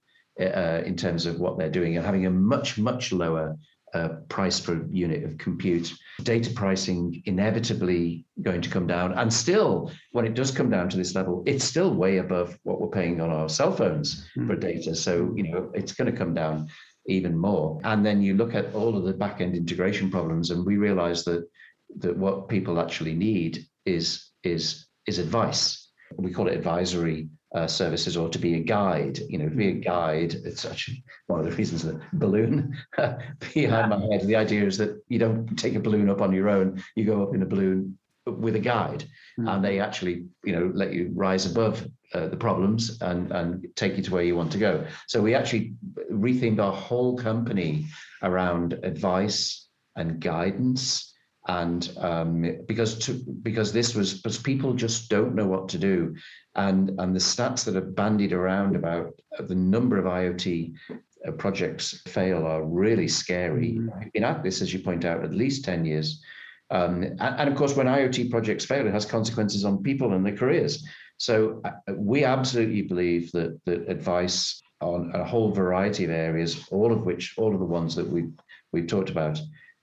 [0.41, 3.57] uh, in terms of what they're doing and having a much, much lower
[3.95, 5.93] uh, price per unit of compute.
[6.23, 9.13] Data pricing inevitably going to come down.
[9.13, 12.81] And still, when it does come down to this level, it's still way above what
[12.81, 14.47] we're paying on our cell phones mm.
[14.47, 14.95] for data.
[14.95, 16.69] So, you know, it's going to come down
[17.07, 17.81] even more.
[17.85, 21.25] And then you look at all of the back end integration problems, and we realize
[21.25, 21.49] that
[21.99, 25.89] that what people actually need is is is advice.
[26.17, 29.19] We call it advisory uh, services or to be a guide.
[29.29, 30.35] You know, be a guide.
[30.45, 32.77] It's actually one of the reasons that balloon
[33.55, 34.27] behind my head.
[34.27, 36.83] The idea is that you don't take a balloon up on your own.
[36.95, 39.05] You go up in a balloon with a guide,
[39.39, 39.49] mm-hmm.
[39.49, 43.97] and they actually, you know, let you rise above uh, the problems and and take
[43.97, 44.87] you to where you want to go.
[45.07, 45.75] So we actually
[46.11, 47.87] rethinked our whole company
[48.23, 51.15] around advice and guidance
[51.49, 56.15] and um, because to, because this was because people just don't know what to do,
[56.55, 60.75] and and the stats that are bandied around about the number of IoT
[61.27, 63.79] uh, projects fail are really scary.
[63.79, 63.89] Mm-hmm.
[63.99, 66.23] I've been at this, as you point out, at least ten years,
[66.71, 70.25] um, and, and, of course, when IoT projects fail, it has consequences on people and
[70.25, 70.87] their careers.
[71.17, 76.93] So uh, we absolutely believe that that advice on a whole variety of areas, all
[76.93, 78.27] of which, all of the ones that we
[78.73, 79.41] we've talked about,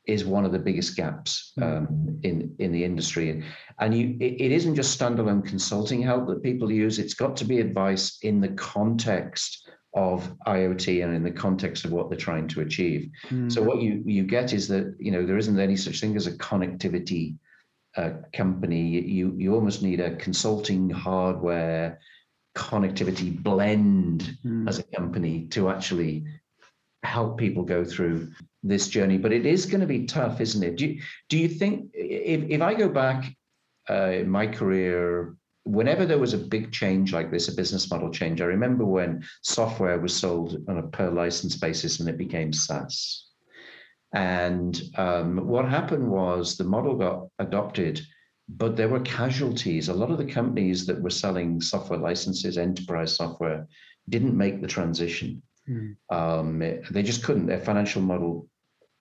[0.08, 1.64] is one of the biggest gaps hmm.
[1.64, 3.44] um, in in the industry.
[3.80, 7.00] And you, it, it isn't just standalone consulting help that people use.
[7.00, 11.92] It's got to be advice in the context of IoT and in the context of
[11.92, 13.10] what they're trying to achieve.
[13.30, 13.52] Mm.
[13.52, 16.28] So what you you get is that you know there isn't any such thing as
[16.28, 17.36] a connectivity
[17.98, 19.02] uh, company.
[19.02, 22.00] You you almost need a consulting hardware
[22.56, 24.68] connectivity blend mm.
[24.68, 26.26] as a company to actually
[27.06, 28.32] help people go through
[28.64, 30.76] this journey, but it is going to be tough, isn't it?
[30.76, 33.34] Do you, do you think if, if I go back
[33.90, 38.12] uh, in my career, whenever there was a big change like this, a business model
[38.12, 42.54] change, I remember when software was sold on a per license basis and it became
[42.54, 43.28] SaaS.
[44.14, 48.02] And um, what happened was the model got adopted,
[48.48, 49.90] but there were casualties.
[49.90, 53.68] A lot of the companies that were selling software licenses, enterprise software,
[54.08, 55.42] didn't make the transition.
[55.70, 55.96] Mm.
[56.10, 56.60] Um,
[56.92, 57.48] they just couldn't.
[57.48, 58.48] Their financial model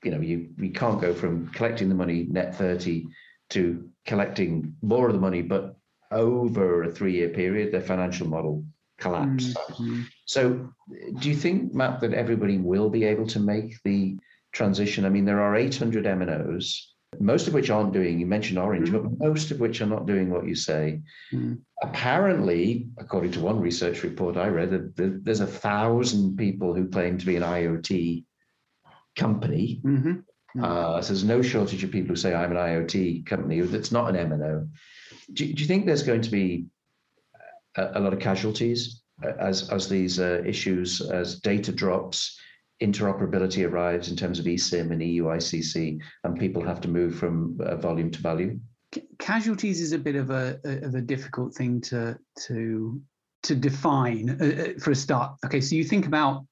[0.04, 3.06] you know, you, you can't go from collecting the money net 30
[3.50, 5.76] to collecting more of the money, but
[6.10, 8.64] over a three year period, their financial model
[8.98, 9.56] collapsed.
[9.56, 10.02] Mm-hmm.
[10.26, 10.70] So,
[11.18, 14.16] do you think, Matt, that everybody will be able to make the
[14.52, 15.04] transition?
[15.04, 16.80] I mean, there are 800 MNOs,
[17.20, 19.08] most of which aren't doing, you mentioned Orange, mm-hmm.
[19.08, 21.00] but most of which are not doing what you say.
[21.32, 21.54] Mm-hmm.
[21.82, 27.26] Apparently, according to one research report I read, there's a thousand people who claim to
[27.26, 28.24] be an IoT
[29.16, 29.80] company.
[29.84, 30.10] Mm-hmm.
[30.10, 30.64] Mm-hmm.
[30.64, 34.14] Uh, so there's no shortage of people who say I'm an IoT company that's not
[34.14, 34.68] an MNO.
[35.32, 36.66] Do, do you think there's going to be
[37.76, 42.38] a, a lot of casualties uh, as as these uh, issues, as data drops,
[42.84, 47.76] interoperability arrives in terms of eSIM and EUICC, and people have to move from uh,
[47.76, 48.58] volume to value?
[49.18, 52.16] Casualties is a bit of a, of a difficult thing to
[52.46, 53.00] to
[53.44, 55.36] to define uh, uh, for a start.
[55.44, 56.46] Okay, so you think about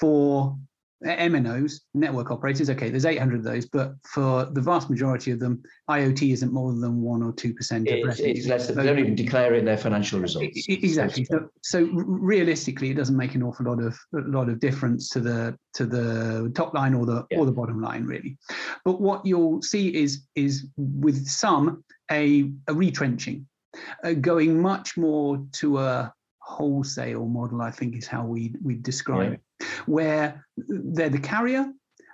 [0.00, 0.56] for
[1.04, 5.62] MNOs, network operators, okay, there's 800 of those, but for the vast majority of them,
[5.90, 8.32] IoT isn't more than one or two percent of revenue.
[8.32, 8.66] It's less.
[8.66, 10.64] than, They don't even declare in their financial results.
[10.68, 11.24] Exactly.
[11.26, 15.20] So, so, realistically, it doesn't make an awful lot of a lot of difference to
[15.20, 17.38] the to the top line or the yeah.
[17.38, 18.38] or the bottom line, really.
[18.84, 23.46] But what you'll see is is with some a, a retrenching,
[24.02, 27.60] uh, going much more to a wholesale model.
[27.60, 29.34] I think is how we we describe yeah.
[29.34, 29.40] it
[29.86, 31.66] where they're the carrier,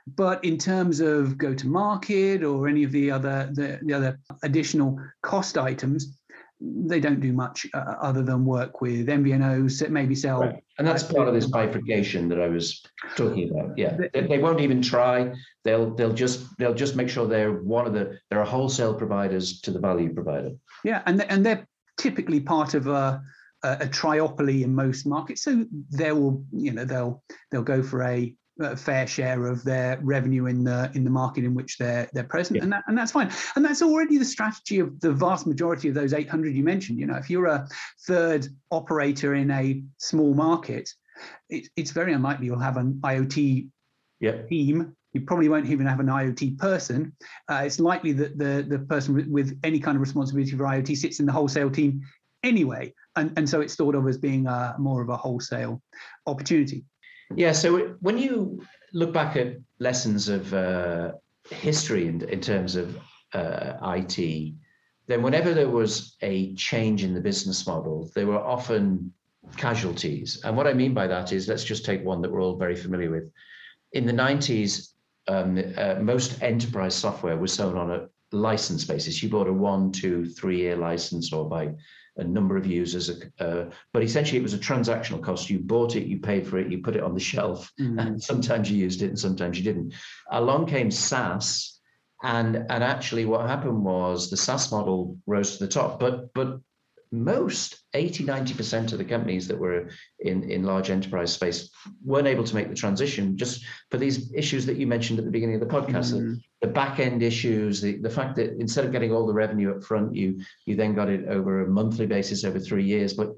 [0.07, 4.19] but in terms of go to market or any of the other the, the other
[4.43, 6.19] additional cost items,
[6.61, 10.41] they don't do much uh, other than work with MVNOs that maybe sell.
[10.41, 10.63] Right.
[10.79, 12.83] And that's part of this bifurcation that I was
[13.17, 13.77] talking about.
[13.77, 15.33] Yeah, they, they, won't even try.
[15.65, 18.95] They'll they'll just they'll just make sure they're one of the there are a wholesale
[18.95, 20.51] providers to the value provider.
[20.85, 21.67] Yeah, and and they're
[21.99, 23.23] typically part of a
[23.63, 25.43] a, a triopoly in most markets.
[25.43, 29.99] So they will, you know, they'll they'll go for a, a, fair share of their
[30.03, 32.65] revenue in the in the market in which they're they're present, yeah.
[32.65, 33.31] and that, and that's fine.
[33.57, 36.99] And that's already the strategy of the vast majority of those 800 you mentioned.
[36.99, 37.67] You know, if you're a
[38.07, 40.91] third operator in a small market,
[41.49, 43.69] it, it's very unlikely you'll have an IoT
[44.21, 44.43] yeah.
[44.43, 47.15] team you probably won't even have an IoT person.
[47.47, 50.97] Uh, it's likely that the, the person with, with, any kind of responsibility for IoT
[50.97, 52.01] sits in the wholesale team
[52.43, 55.83] anyway and, and so it's thought of as being a, more of a wholesale
[56.27, 56.85] opportunity.
[57.35, 57.53] Yeah.
[57.53, 61.13] So when you look back at lessons of uh,
[61.51, 62.99] history in, in terms of
[63.33, 64.55] uh, IT,
[65.07, 69.13] then whenever there was a change in the business model, there were often
[69.57, 70.41] casualties.
[70.45, 72.77] And what I mean by that is, let's just take one that we're all very
[72.77, 73.31] familiar with.
[73.93, 74.93] In the 90s,
[75.29, 79.23] um, uh, most enterprise software was sold on a license basis.
[79.23, 81.71] You bought a one, two, three year license or by
[82.17, 83.11] a number of users,
[83.41, 85.49] uh, but essentially it was a transactional cost.
[85.49, 87.99] You bought it, you paid for it, you put it on the shelf, mm.
[87.99, 89.95] and sometimes you used it and sometimes you didn't.
[90.31, 91.81] Along came SaaS,
[92.23, 96.61] and and actually what happened was the SaaS model rose to the top, but but
[97.13, 99.91] most 80 90% of the companies that were
[100.21, 101.71] in in large enterprise space
[102.03, 105.31] weren't able to make the transition just for these issues that you mentioned at the
[105.31, 106.31] beginning of the podcast mm-hmm.
[106.31, 109.77] the, the, back end issues the, the fact that instead of getting all the revenue
[109.77, 113.29] up front you you then got it over a monthly basis over three years but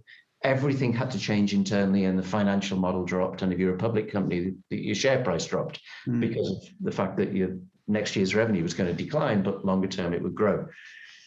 [0.44, 4.12] everything had to change internally and the financial model dropped and if you're a public
[4.12, 6.20] company your share price dropped mm-hmm.
[6.20, 7.56] because of the fact that your
[7.88, 10.64] next year's revenue was going to decline but longer term it would grow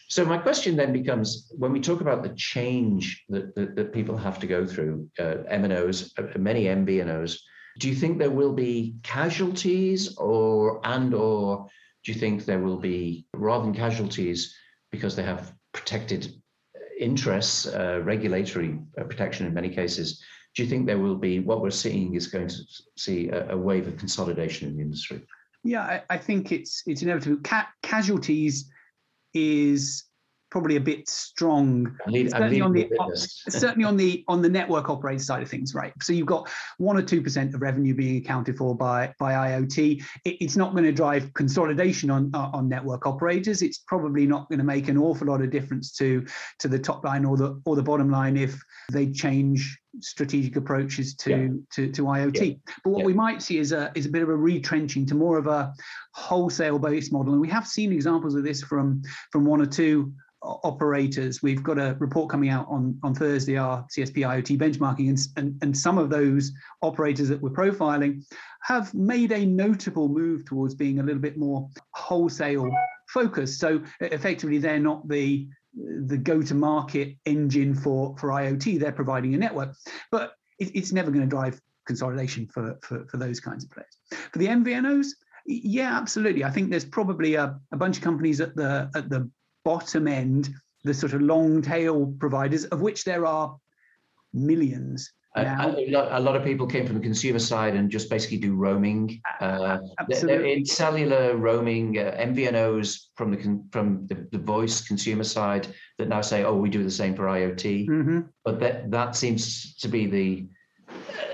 [0.08, 4.16] so my question then becomes, when we talk about the change that, that, that people
[4.16, 7.38] have to go through, uh, MNOs, uh, many MVNOs,
[7.78, 11.68] do you think there will be casualties or and or
[12.04, 14.56] do you think there will be, rather than casualties,
[14.90, 16.32] because they have protected
[16.98, 20.22] interests, uh, regulatory uh, protection in many cases,
[20.56, 22.62] do you think there will be, what we're seeing is going to
[22.96, 25.22] see a, a wave of consolidation in the industry?
[25.64, 27.38] Yeah, I, I think it's it's inevitable.
[27.42, 28.70] Ca- casualties
[29.34, 30.04] is
[30.50, 31.96] probably a bit strong.
[32.06, 32.88] Certainly, on the,
[33.48, 35.92] certainly on the on the network operator side of things, right?
[36.02, 40.02] So you've got one or two percent of revenue being accounted for by by IoT.
[40.24, 43.62] It, it's not going to drive consolidation on uh, on network operators.
[43.62, 46.26] It's probably not going to make an awful lot of difference to
[46.60, 48.60] to the top line or the or the bottom line if
[48.92, 51.48] they change strategic approaches to yeah.
[51.72, 52.50] to, to IoT.
[52.50, 52.72] Yeah.
[52.84, 53.06] But what yeah.
[53.06, 55.72] we might see is a is a bit of a retrenching to more of a
[56.12, 60.12] wholesale based model, and we have seen examples of this from from one or two
[60.42, 61.42] operators.
[61.42, 65.62] We've got a report coming out on, on Thursday, our CSP IoT benchmarking, and, and,
[65.62, 68.24] and some of those operators that we're profiling
[68.62, 72.70] have made a notable move towards being a little bit more wholesale
[73.08, 73.58] focused.
[73.60, 78.80] So effectively, they're not the the go-to-market engine for, for IoT.
[78.80, 79.76] They're providing a network,
[80.10, 83.96] but it, it's never going to drive consolidation for, for, for those kinds of players.
[84.32, 85.08] For the MVNOs,
[85.46, 86.44] yeah, absolutely.
[86.44, 89.30] I think there's probably a, a bunch of companies at the at the
[89.64, 90.50] bottom end,
[90.84, 93.56] the sort of long tail providers, of which there are
[94.32, 95.12] millions.
[95.36, 95.74] Now.
[95.76, 99.20] A, lot of people came from the consumer side and just basically do roaming.
[99.40, 100.52] Uh, Absolutely.
[100.52, 106.22] In cellular roaming, uh, MVNOs from the from the, the, voice consumer side that now
[106.22, 108.20] say, "Oh, we do the same for IoT." Mm-hmm.
[108.44, 110.46] But that that seems to be the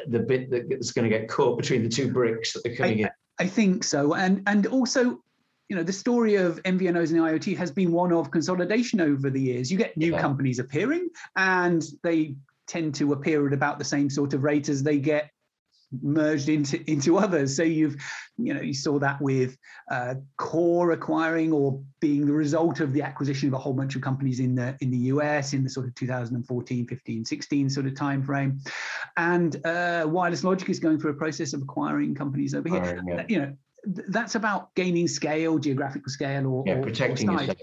[0.09, 3.03] the bit that's going to get caught between the two bricks that are coming I,
[3.03, 3.11] in.
[3.39, 5.22] I think so, and and also
[5.69, 9.41] you know the story of MVNOs and IoT has been one of consolidation over the
[9.41, 9.71] years.
[9.71, 10.21] You get new yeah.
[10.21, 12.37] companies appearing, and they
[12.67, 15.31] tend to appear at about the same sort of rate as they get
[16.03, 17.57] merged into into others.
[17.57, 17.97] So you've
[18.37, 19.57] you know you saw that with
[19.91, 24.03] uh, KORE acquiring or being the result of the acquisition of a whole bunch of
[24.03, 27.95] companies in the in the US in the sort of 2014, 15, 16 sort of
[27.95, 28.61] time frame,
[29.17, 33.03] and uh, Wireless Logic is going through a process of acquiring companies over here.
[33.07, 33.25] yeah.
[33.29, 33.57] You know
[33.87, 37.59] that's about gaining scale, geographical scale, or yeah, protecting or yourself.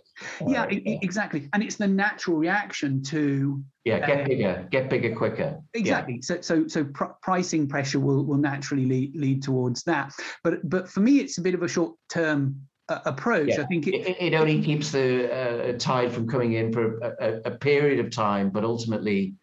[0.47, 1.49] Yeah, yeah, exactly.
[1.53, 5.59] And it's the natural reaction to yeah, get uh, bigger, get bigger quicker.
[5.74, 6.15] Exactly.
[6.15, 6.22] Yeah.
[6.22, 10.13] So so so pr- pricing pressure will will naturally lead lead towards that.
[10.43, 13.49] But but for me, it's a bit of a short term uh, approach.
[13.49, 13.61] Yeah.
[13.61, 17.13] I think it, it, it only keeps the uh, tide from coming in for a,
[17.19, 19.36] a, a period of time, but ultimately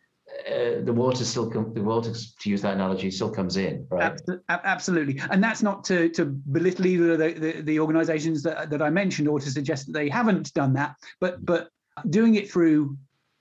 [0.49, 4.19] uh, the water still com- the water to use that analogy still comes in right
[4.65, 8.91] absolutely and that's not to, to belittle either the, the, the organizations that, that i
[8.91, 11.69] mentioned or to suggest that they haven't done that but but
[12.11, 12.97] doing it through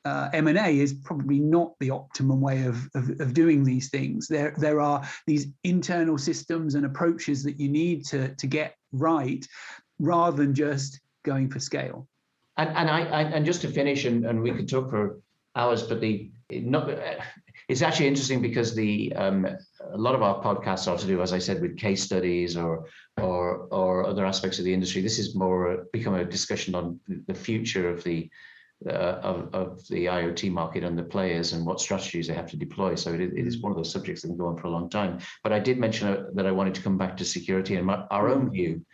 [0.05, 4.25] uh, M&A is probably not the optimum way of, of, of, doing these things.
[4.27, 9.45] There, there are these internal systems and approaches that you need to, to get right
[9.99, 12.07] rather than just going for scale.
[12.55, 15.19] And, and I, I and just to finish, and, and we could talk for
[15.57, 16.89] hours, but the not,
[17.67, 21.33] it's actually interesting because the um, a lot of our podcasts are to do, as
[21.33, 22.85] I said, with case studies or
[23.17, 25.01] or or other aspects of the industry.
[25.01, 28.29] This is more become a discussion on the future of the
[28.85, 32.57] uh, of, of the IoT market and the players and what strategies they have to
[32.57, 32.95] deploy.
[32.95, 34.89] So it, it is one of those subjects that can go on for a long
[34.89, 35.19] time.
[35.43, 38.05] But I did mention uh, that I wanted to come back to security and my,
[38.11, 38.85] our own view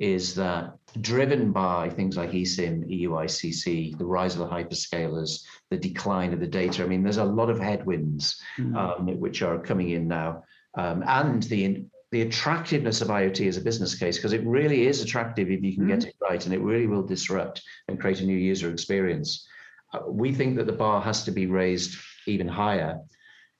[0.00, 6.32] is that driven by things like eSIM, EUICC, the rise of the hyperscalers, the decline
[6.32, 6.82] of the data.
[6.82, 8.76] I mean, there's a lot of headwinds mm.
[8.76, 10.44] um, which are coming in now.
[10.74, 15.02] um, and the the attractiveness of IoT as a business case, because it really is
[15.02, 18.20] attractive if you can mm get it right, and it really will disrupt and create
[18.20, 19.46] a new user experience.
[19.92, 22.98] Uh, we think that the bar has to be raised even higher.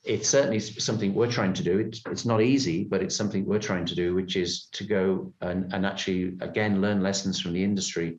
[0.04, 1.78] It's certainly something we're trying to do.
[1.80, 5.32] It's, it's not easy, but it's something we're trying to do, which is to go
[5.40, 8.18] and, and actually, again, learn lessons from the industry.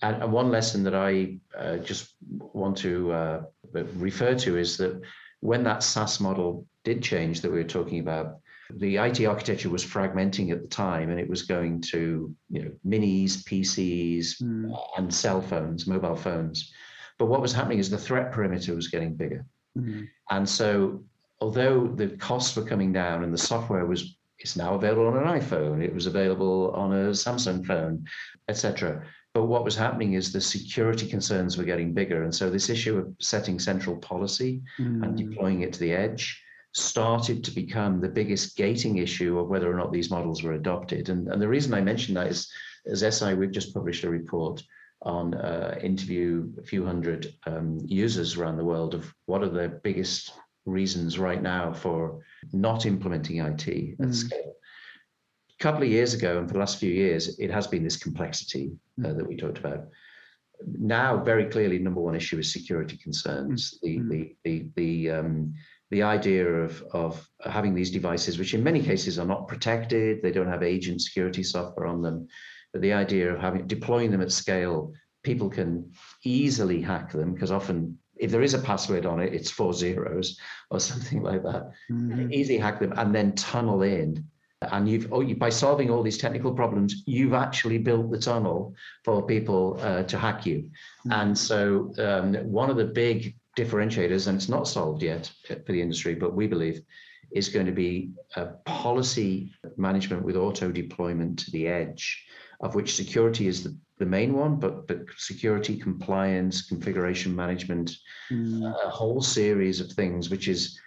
[0.00, 3.42] And, and one lesson that I uh, just want to uh,
[3.72, 5.00] refer to is that
[5.40, 8.38] when that SaaS model did change that we were talking about,
[8.76, 12.70] the IT architecture was fragmenting at the time and it was going to you know
[12.86, 14.88] minis, PCs, mm.
[14.96, 16.72] and cell phones, mobile phones.
[17.18, 19.44] But what was happening is the threat perimeter was getting bigger.
[19.78, 20.08] Mm.
[20.30, 21.04] And so
[21.40, 25.40] although the costs were coming down and the software was it's now available on an
[25.40, 28.04] iPhone, it was available on a Samsung phone,
[28.48, 29.04] etc.
[29.34, 32.24] But what was happening is the security concerns were getting bigger.
[32.24, 35.02] And so this issue of setting central policy mm.
[35.02, 36.42] and deploying it to the edge
[36.74, 41.08] started to become the biggest gating issue of whether or not these models were adopted.
[41.08, 42.50] And, and the reason I mention that is,
[42.86, 44.62] as Eseye, we've just published a report
[45.02, 49.80] on uh, interview a few hundred um, users around the world of what are the
[49.82, 50.32] biggest
[50.64, 52.20] reasons right now for
[52.52, 54.14] not implementing IT at mm.
[54.14, 54.54] scale.
[55.58, 57.96] A couple of years ago, and for the last few years, it has been this
[57.96, 58.72] complexity
[59.04, 59.16] uh, mm.
[59.16, 59.88] that we talked about.
[60.78, 63.78] Now, very clearly, number one issue is security concerns.
[63.78, 63.80] Mm.
[63.82, 64.08] The, mm.
[64.08, 65.54] the the the um,
[65.90, 70.32] the idea of, of having these devices, which in many cases are not protected, they
[70.32, 72.26] don't have agent security software on them,
[72.72, 74.92] but the idea of having deploying them at scale,
[75.22, 75.92] people can
[76.24, 80.38] easily hack them because often if there is a password on it, it's four zeros
[80.70, 81.70] or something like that.
[81.90, 82.32] Mm-hmm.
[82.32, 84.24] Easily hack them and then tunnel in.
[84.70, 88.76] And you've oh, you, by solving all these technical problems, you've actually built the tunnel
[89.04, 90.58] for people uh, to hack you.
[90.58, 91.12] Mm-hmm.
[91.12, 95.82] And so um, one of the big differentiators, and it's not solved yet for the
[95.82, 96.80] industry, but we believe
[97.32, 102.24] is going to be a policy management with auto deployment to the edge,
[102.62, 107.96] of which security is the, the main one, but, but security, compliance, configuration management,
[108.30, 108.64] mm.
[108.84, 110.78] a whole series of things, which is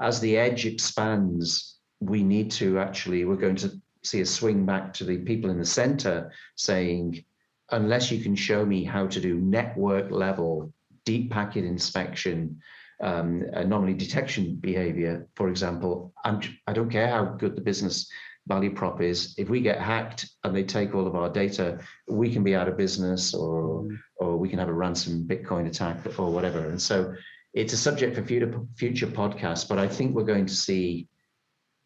[0.00, 3.72] as the edge expands, we need to actually, we're going to
[4.02, 7.24] see a swing back to the people in the center saying,
[7.72, 10.72] unless you can show me how to do network level
[11.04, 12.60] deep packet inspection,
[13.00, 18.08] um, anomaly detection behavior, for example, I'm, I don't care how good the business
[18.46, 19.34] value prop is.
[19.38, 22.68] If we get hacked and they take all of our data, we can be out
[22.68, 23.98] of business or, mm.
[24.16, 26.68] or we can have a ransom Bitcoin attack or whatever.
[26.68, 27.14] And so
[27.54, 31.08] it's a subject for future, future podcasts, but I think we're going to see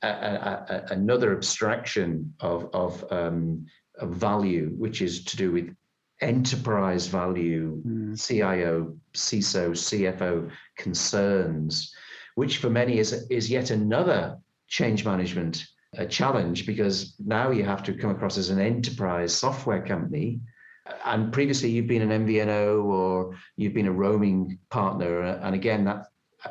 [0.03, 3.67] a, a, a, another abstraction of, of, um,
[3.99, 5.75] of value, which is to do with
[6.21, 8.27] enterprise value mm.
[8.27, 11.95] CIO, CISO, CFO concerns,
[12.35, 14.39] which for many is, is yet another
[14.69, 15.67] change management
[15.99, 20.41] uh, challenge because now you have to come across as an enterprise software company.
[21.05, 25.23] And previously you've been an MVNO or you've been a roaming partner.
[25.23, 26.07] And again, that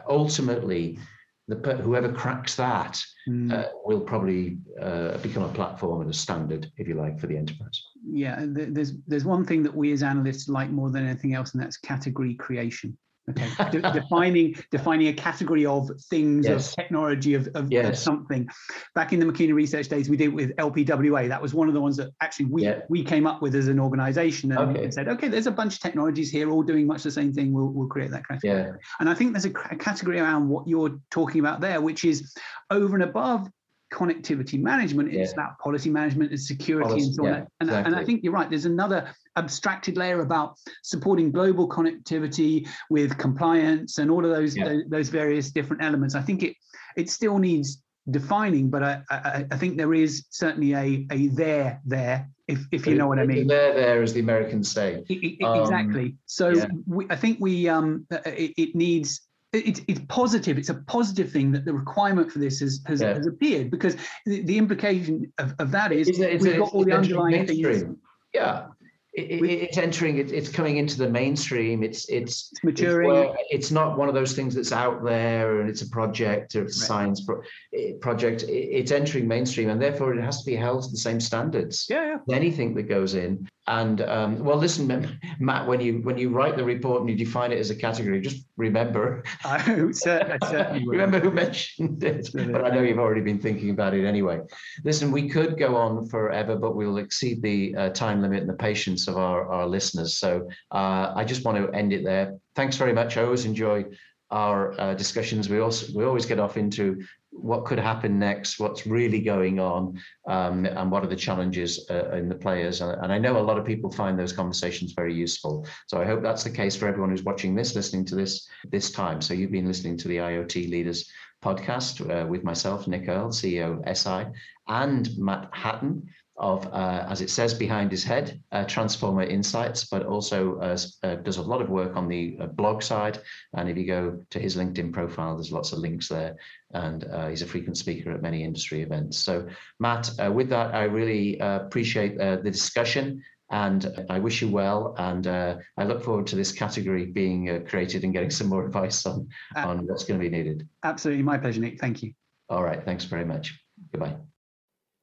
[0.07, 0.99] ultimately
[1.47, 3.51] the, whoever cracks that mm.
[3.51, 7.37] uh, will probably uh, become a platform and a standard, if you like, for the
[7.37, 11.53] enterprise yeah, there's there's one thing that we as analysts like more than anything else,
[11.53, 12.97] and that's category creation.
[13.29, 16.69] Okay, De- defining defining a category of things yes.
[16.69, 17.89] of technology of, of, yes.
[17.89, 18.47] of, something.
[18.95, 21.27] Back in the Machina Research days, we did it with LPWA.
[21.27, 22.81] That was one of the ones that actually we yeah.
[22.89, 24.91] we came up with as an organization and, okay.
[24.91, 27.53] said, okay, there's a bunch of technologies here, all doing much the same thing.
[27.53, 28.61] We'll we'll create that category.
[28.61, 28.71] Yeah.
[28.99, 32.33] And I think there's a, a category around what you're talking about there, which is
[32.69, 33.49] over and above
[33.91, 35.43] connectivity management it's yeah.
[35.43, 37.91] about policy management and security policy, and so on yeah, and, exactly.
[37.91, 43.97] and i think you're right there's another abstracted layer about supporting global connectivity with compliance
[43.97, 44.65] and all of those yeah.
[44.65, 46.55] those, those, various different elements i think it
[46.97, 47.81] it still needs
[48.11, 52.87] defining but i i, I think there is certainly a a there there if, if
[52.87, 53.45] you know what I mean.
[53.45, 55.03] There, there, as the Americans say.
[55.07, 56.05] exactly.
[56.05, 56.53] Um, so
[56.87, 59.21] we, I think we um, it, it needs
[59.53, 60.57] it's, it's positive.
[60.57, 63.15] It's a positive thing that the requirement for this has has, yeah.
[63.15, 63.95] has appeared because
[64.25, 67.95] the, the implication of, of that is it's, it's, we've got all the underlying things.
[68.33, 68.67] Yeah,
[69.13, 73.71] it, it's entering it, it's coming into the mainstream it's it's, it's maturing it's, it's,
[73.71, 76.85] not one of those things that's out there and it's a project or it's a
[76.85, 77.41] science pro-
[77.73, 81.19] eh, project it's entering mainstream and therefore it has to be held to the same
[81.19, 82.35] standards yeah, yeah.
[82.35, 86.63] anything that goes in and um, well listen matt when you when you write the
[86.63, 89.57] report and you define it as a category just remember I
[89.91, 93.93] certainly, I certainly remember who mentioned it but i know you've already been thinking about
[93.93, 94.41] it anyway
[94.83, 98.53] listen we could go on forever but we'll exceed the uh, time limit and the
[98.53, 100.17] patience of our, our listeners.
[100.17, 102.37] So uh, I just want to end it there.
[102.55, 103.17] Thanks very much.
[103.17, 103.85] I always enjoy
[104.31, 105.49] our uh, discussions.
[105.49, 107.03] We also we always get off into
[107.41, 112.11] what could happen next, what's really going on, um, and what are the challenges uh,
[112.11, 112.81] in the players.
[112.81, 115.65] And I know a lot of people find those conversations very useful.
[115.87, 118.91] So I hope that's the case for everyone who's watching this, listening to this this
[118.91, 119.21] time.
[119.21, 121.09] So you've been listening to the IoT Leaders
[121.43, 124.31] podcast uh, with myself, Nick Earl, CEO Eseye,
[124.67, 126.09] and Matt Hatton
[126.39, 131.15] of, uh, as it says behind his head, uh, Transforma Insights, but also uh, uh
[131.15, 133.19] does a lot of work on the uh, blog side.
[133.53, 136.37] And if you go to his LinkedIn profile, there's lots of links there.
[136.73, 139.17] And uh, he's a frequent speaker at many industry events.
[139.17, 139.47] So,
[139.79, 143.21] Matt, with that, I really appreciate the discussion.
[143.51, 148.13] And I wish you well, and I look forward to this category being created and
[148.13, 150.67] getting some more advice on, on what's going to be needed.
[150.83, 151.79] Absolutely, my pleasure, Nick.
[151.79, 152.13] Thank you.
[152.47, 153.59] All right, thanks very much.
[153.91, 154.15] Goodbye.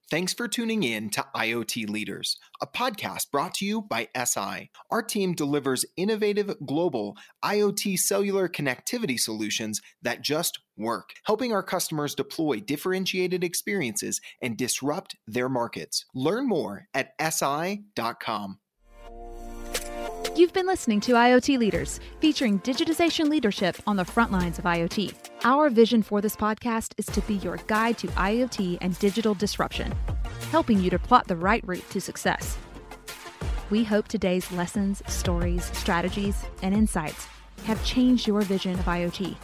[0.08, 4.68] Thanks for tuning in to IoT Leaders, a podcast brought to you by Eseye.
[4.88, 12.14] Our team delivers innovative global IoT cellular connectivity solutions that just work, helping our customers
[12.14, 16.04] deploy differentiated experiences and disrupt their markets.
[16.14, 18.60] Learn more at eseye.com.
[20.36, 25.14] You've been listening to IoT Leaders, featuring digitization leadership on the front lines of IoT.
[25.44, 29.94] Our vision for this podcast is to be your guide to IoT and digital disruption,
[30.50, 32.58] helping you to plot the right route to success.
[33.70, 37.26] We hope today's lessons, stories, strategies, and insights
[37.64, 39.36] have changed your vision of IoT.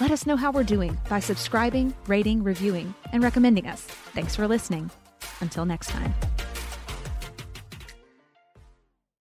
[0.00, 3.82] Let us know how we're doing by subscribing, rating, reviewing, and recommending us.
[3.82, 4.90] Thanks for listening.
[5.40, 6.12] Until next time.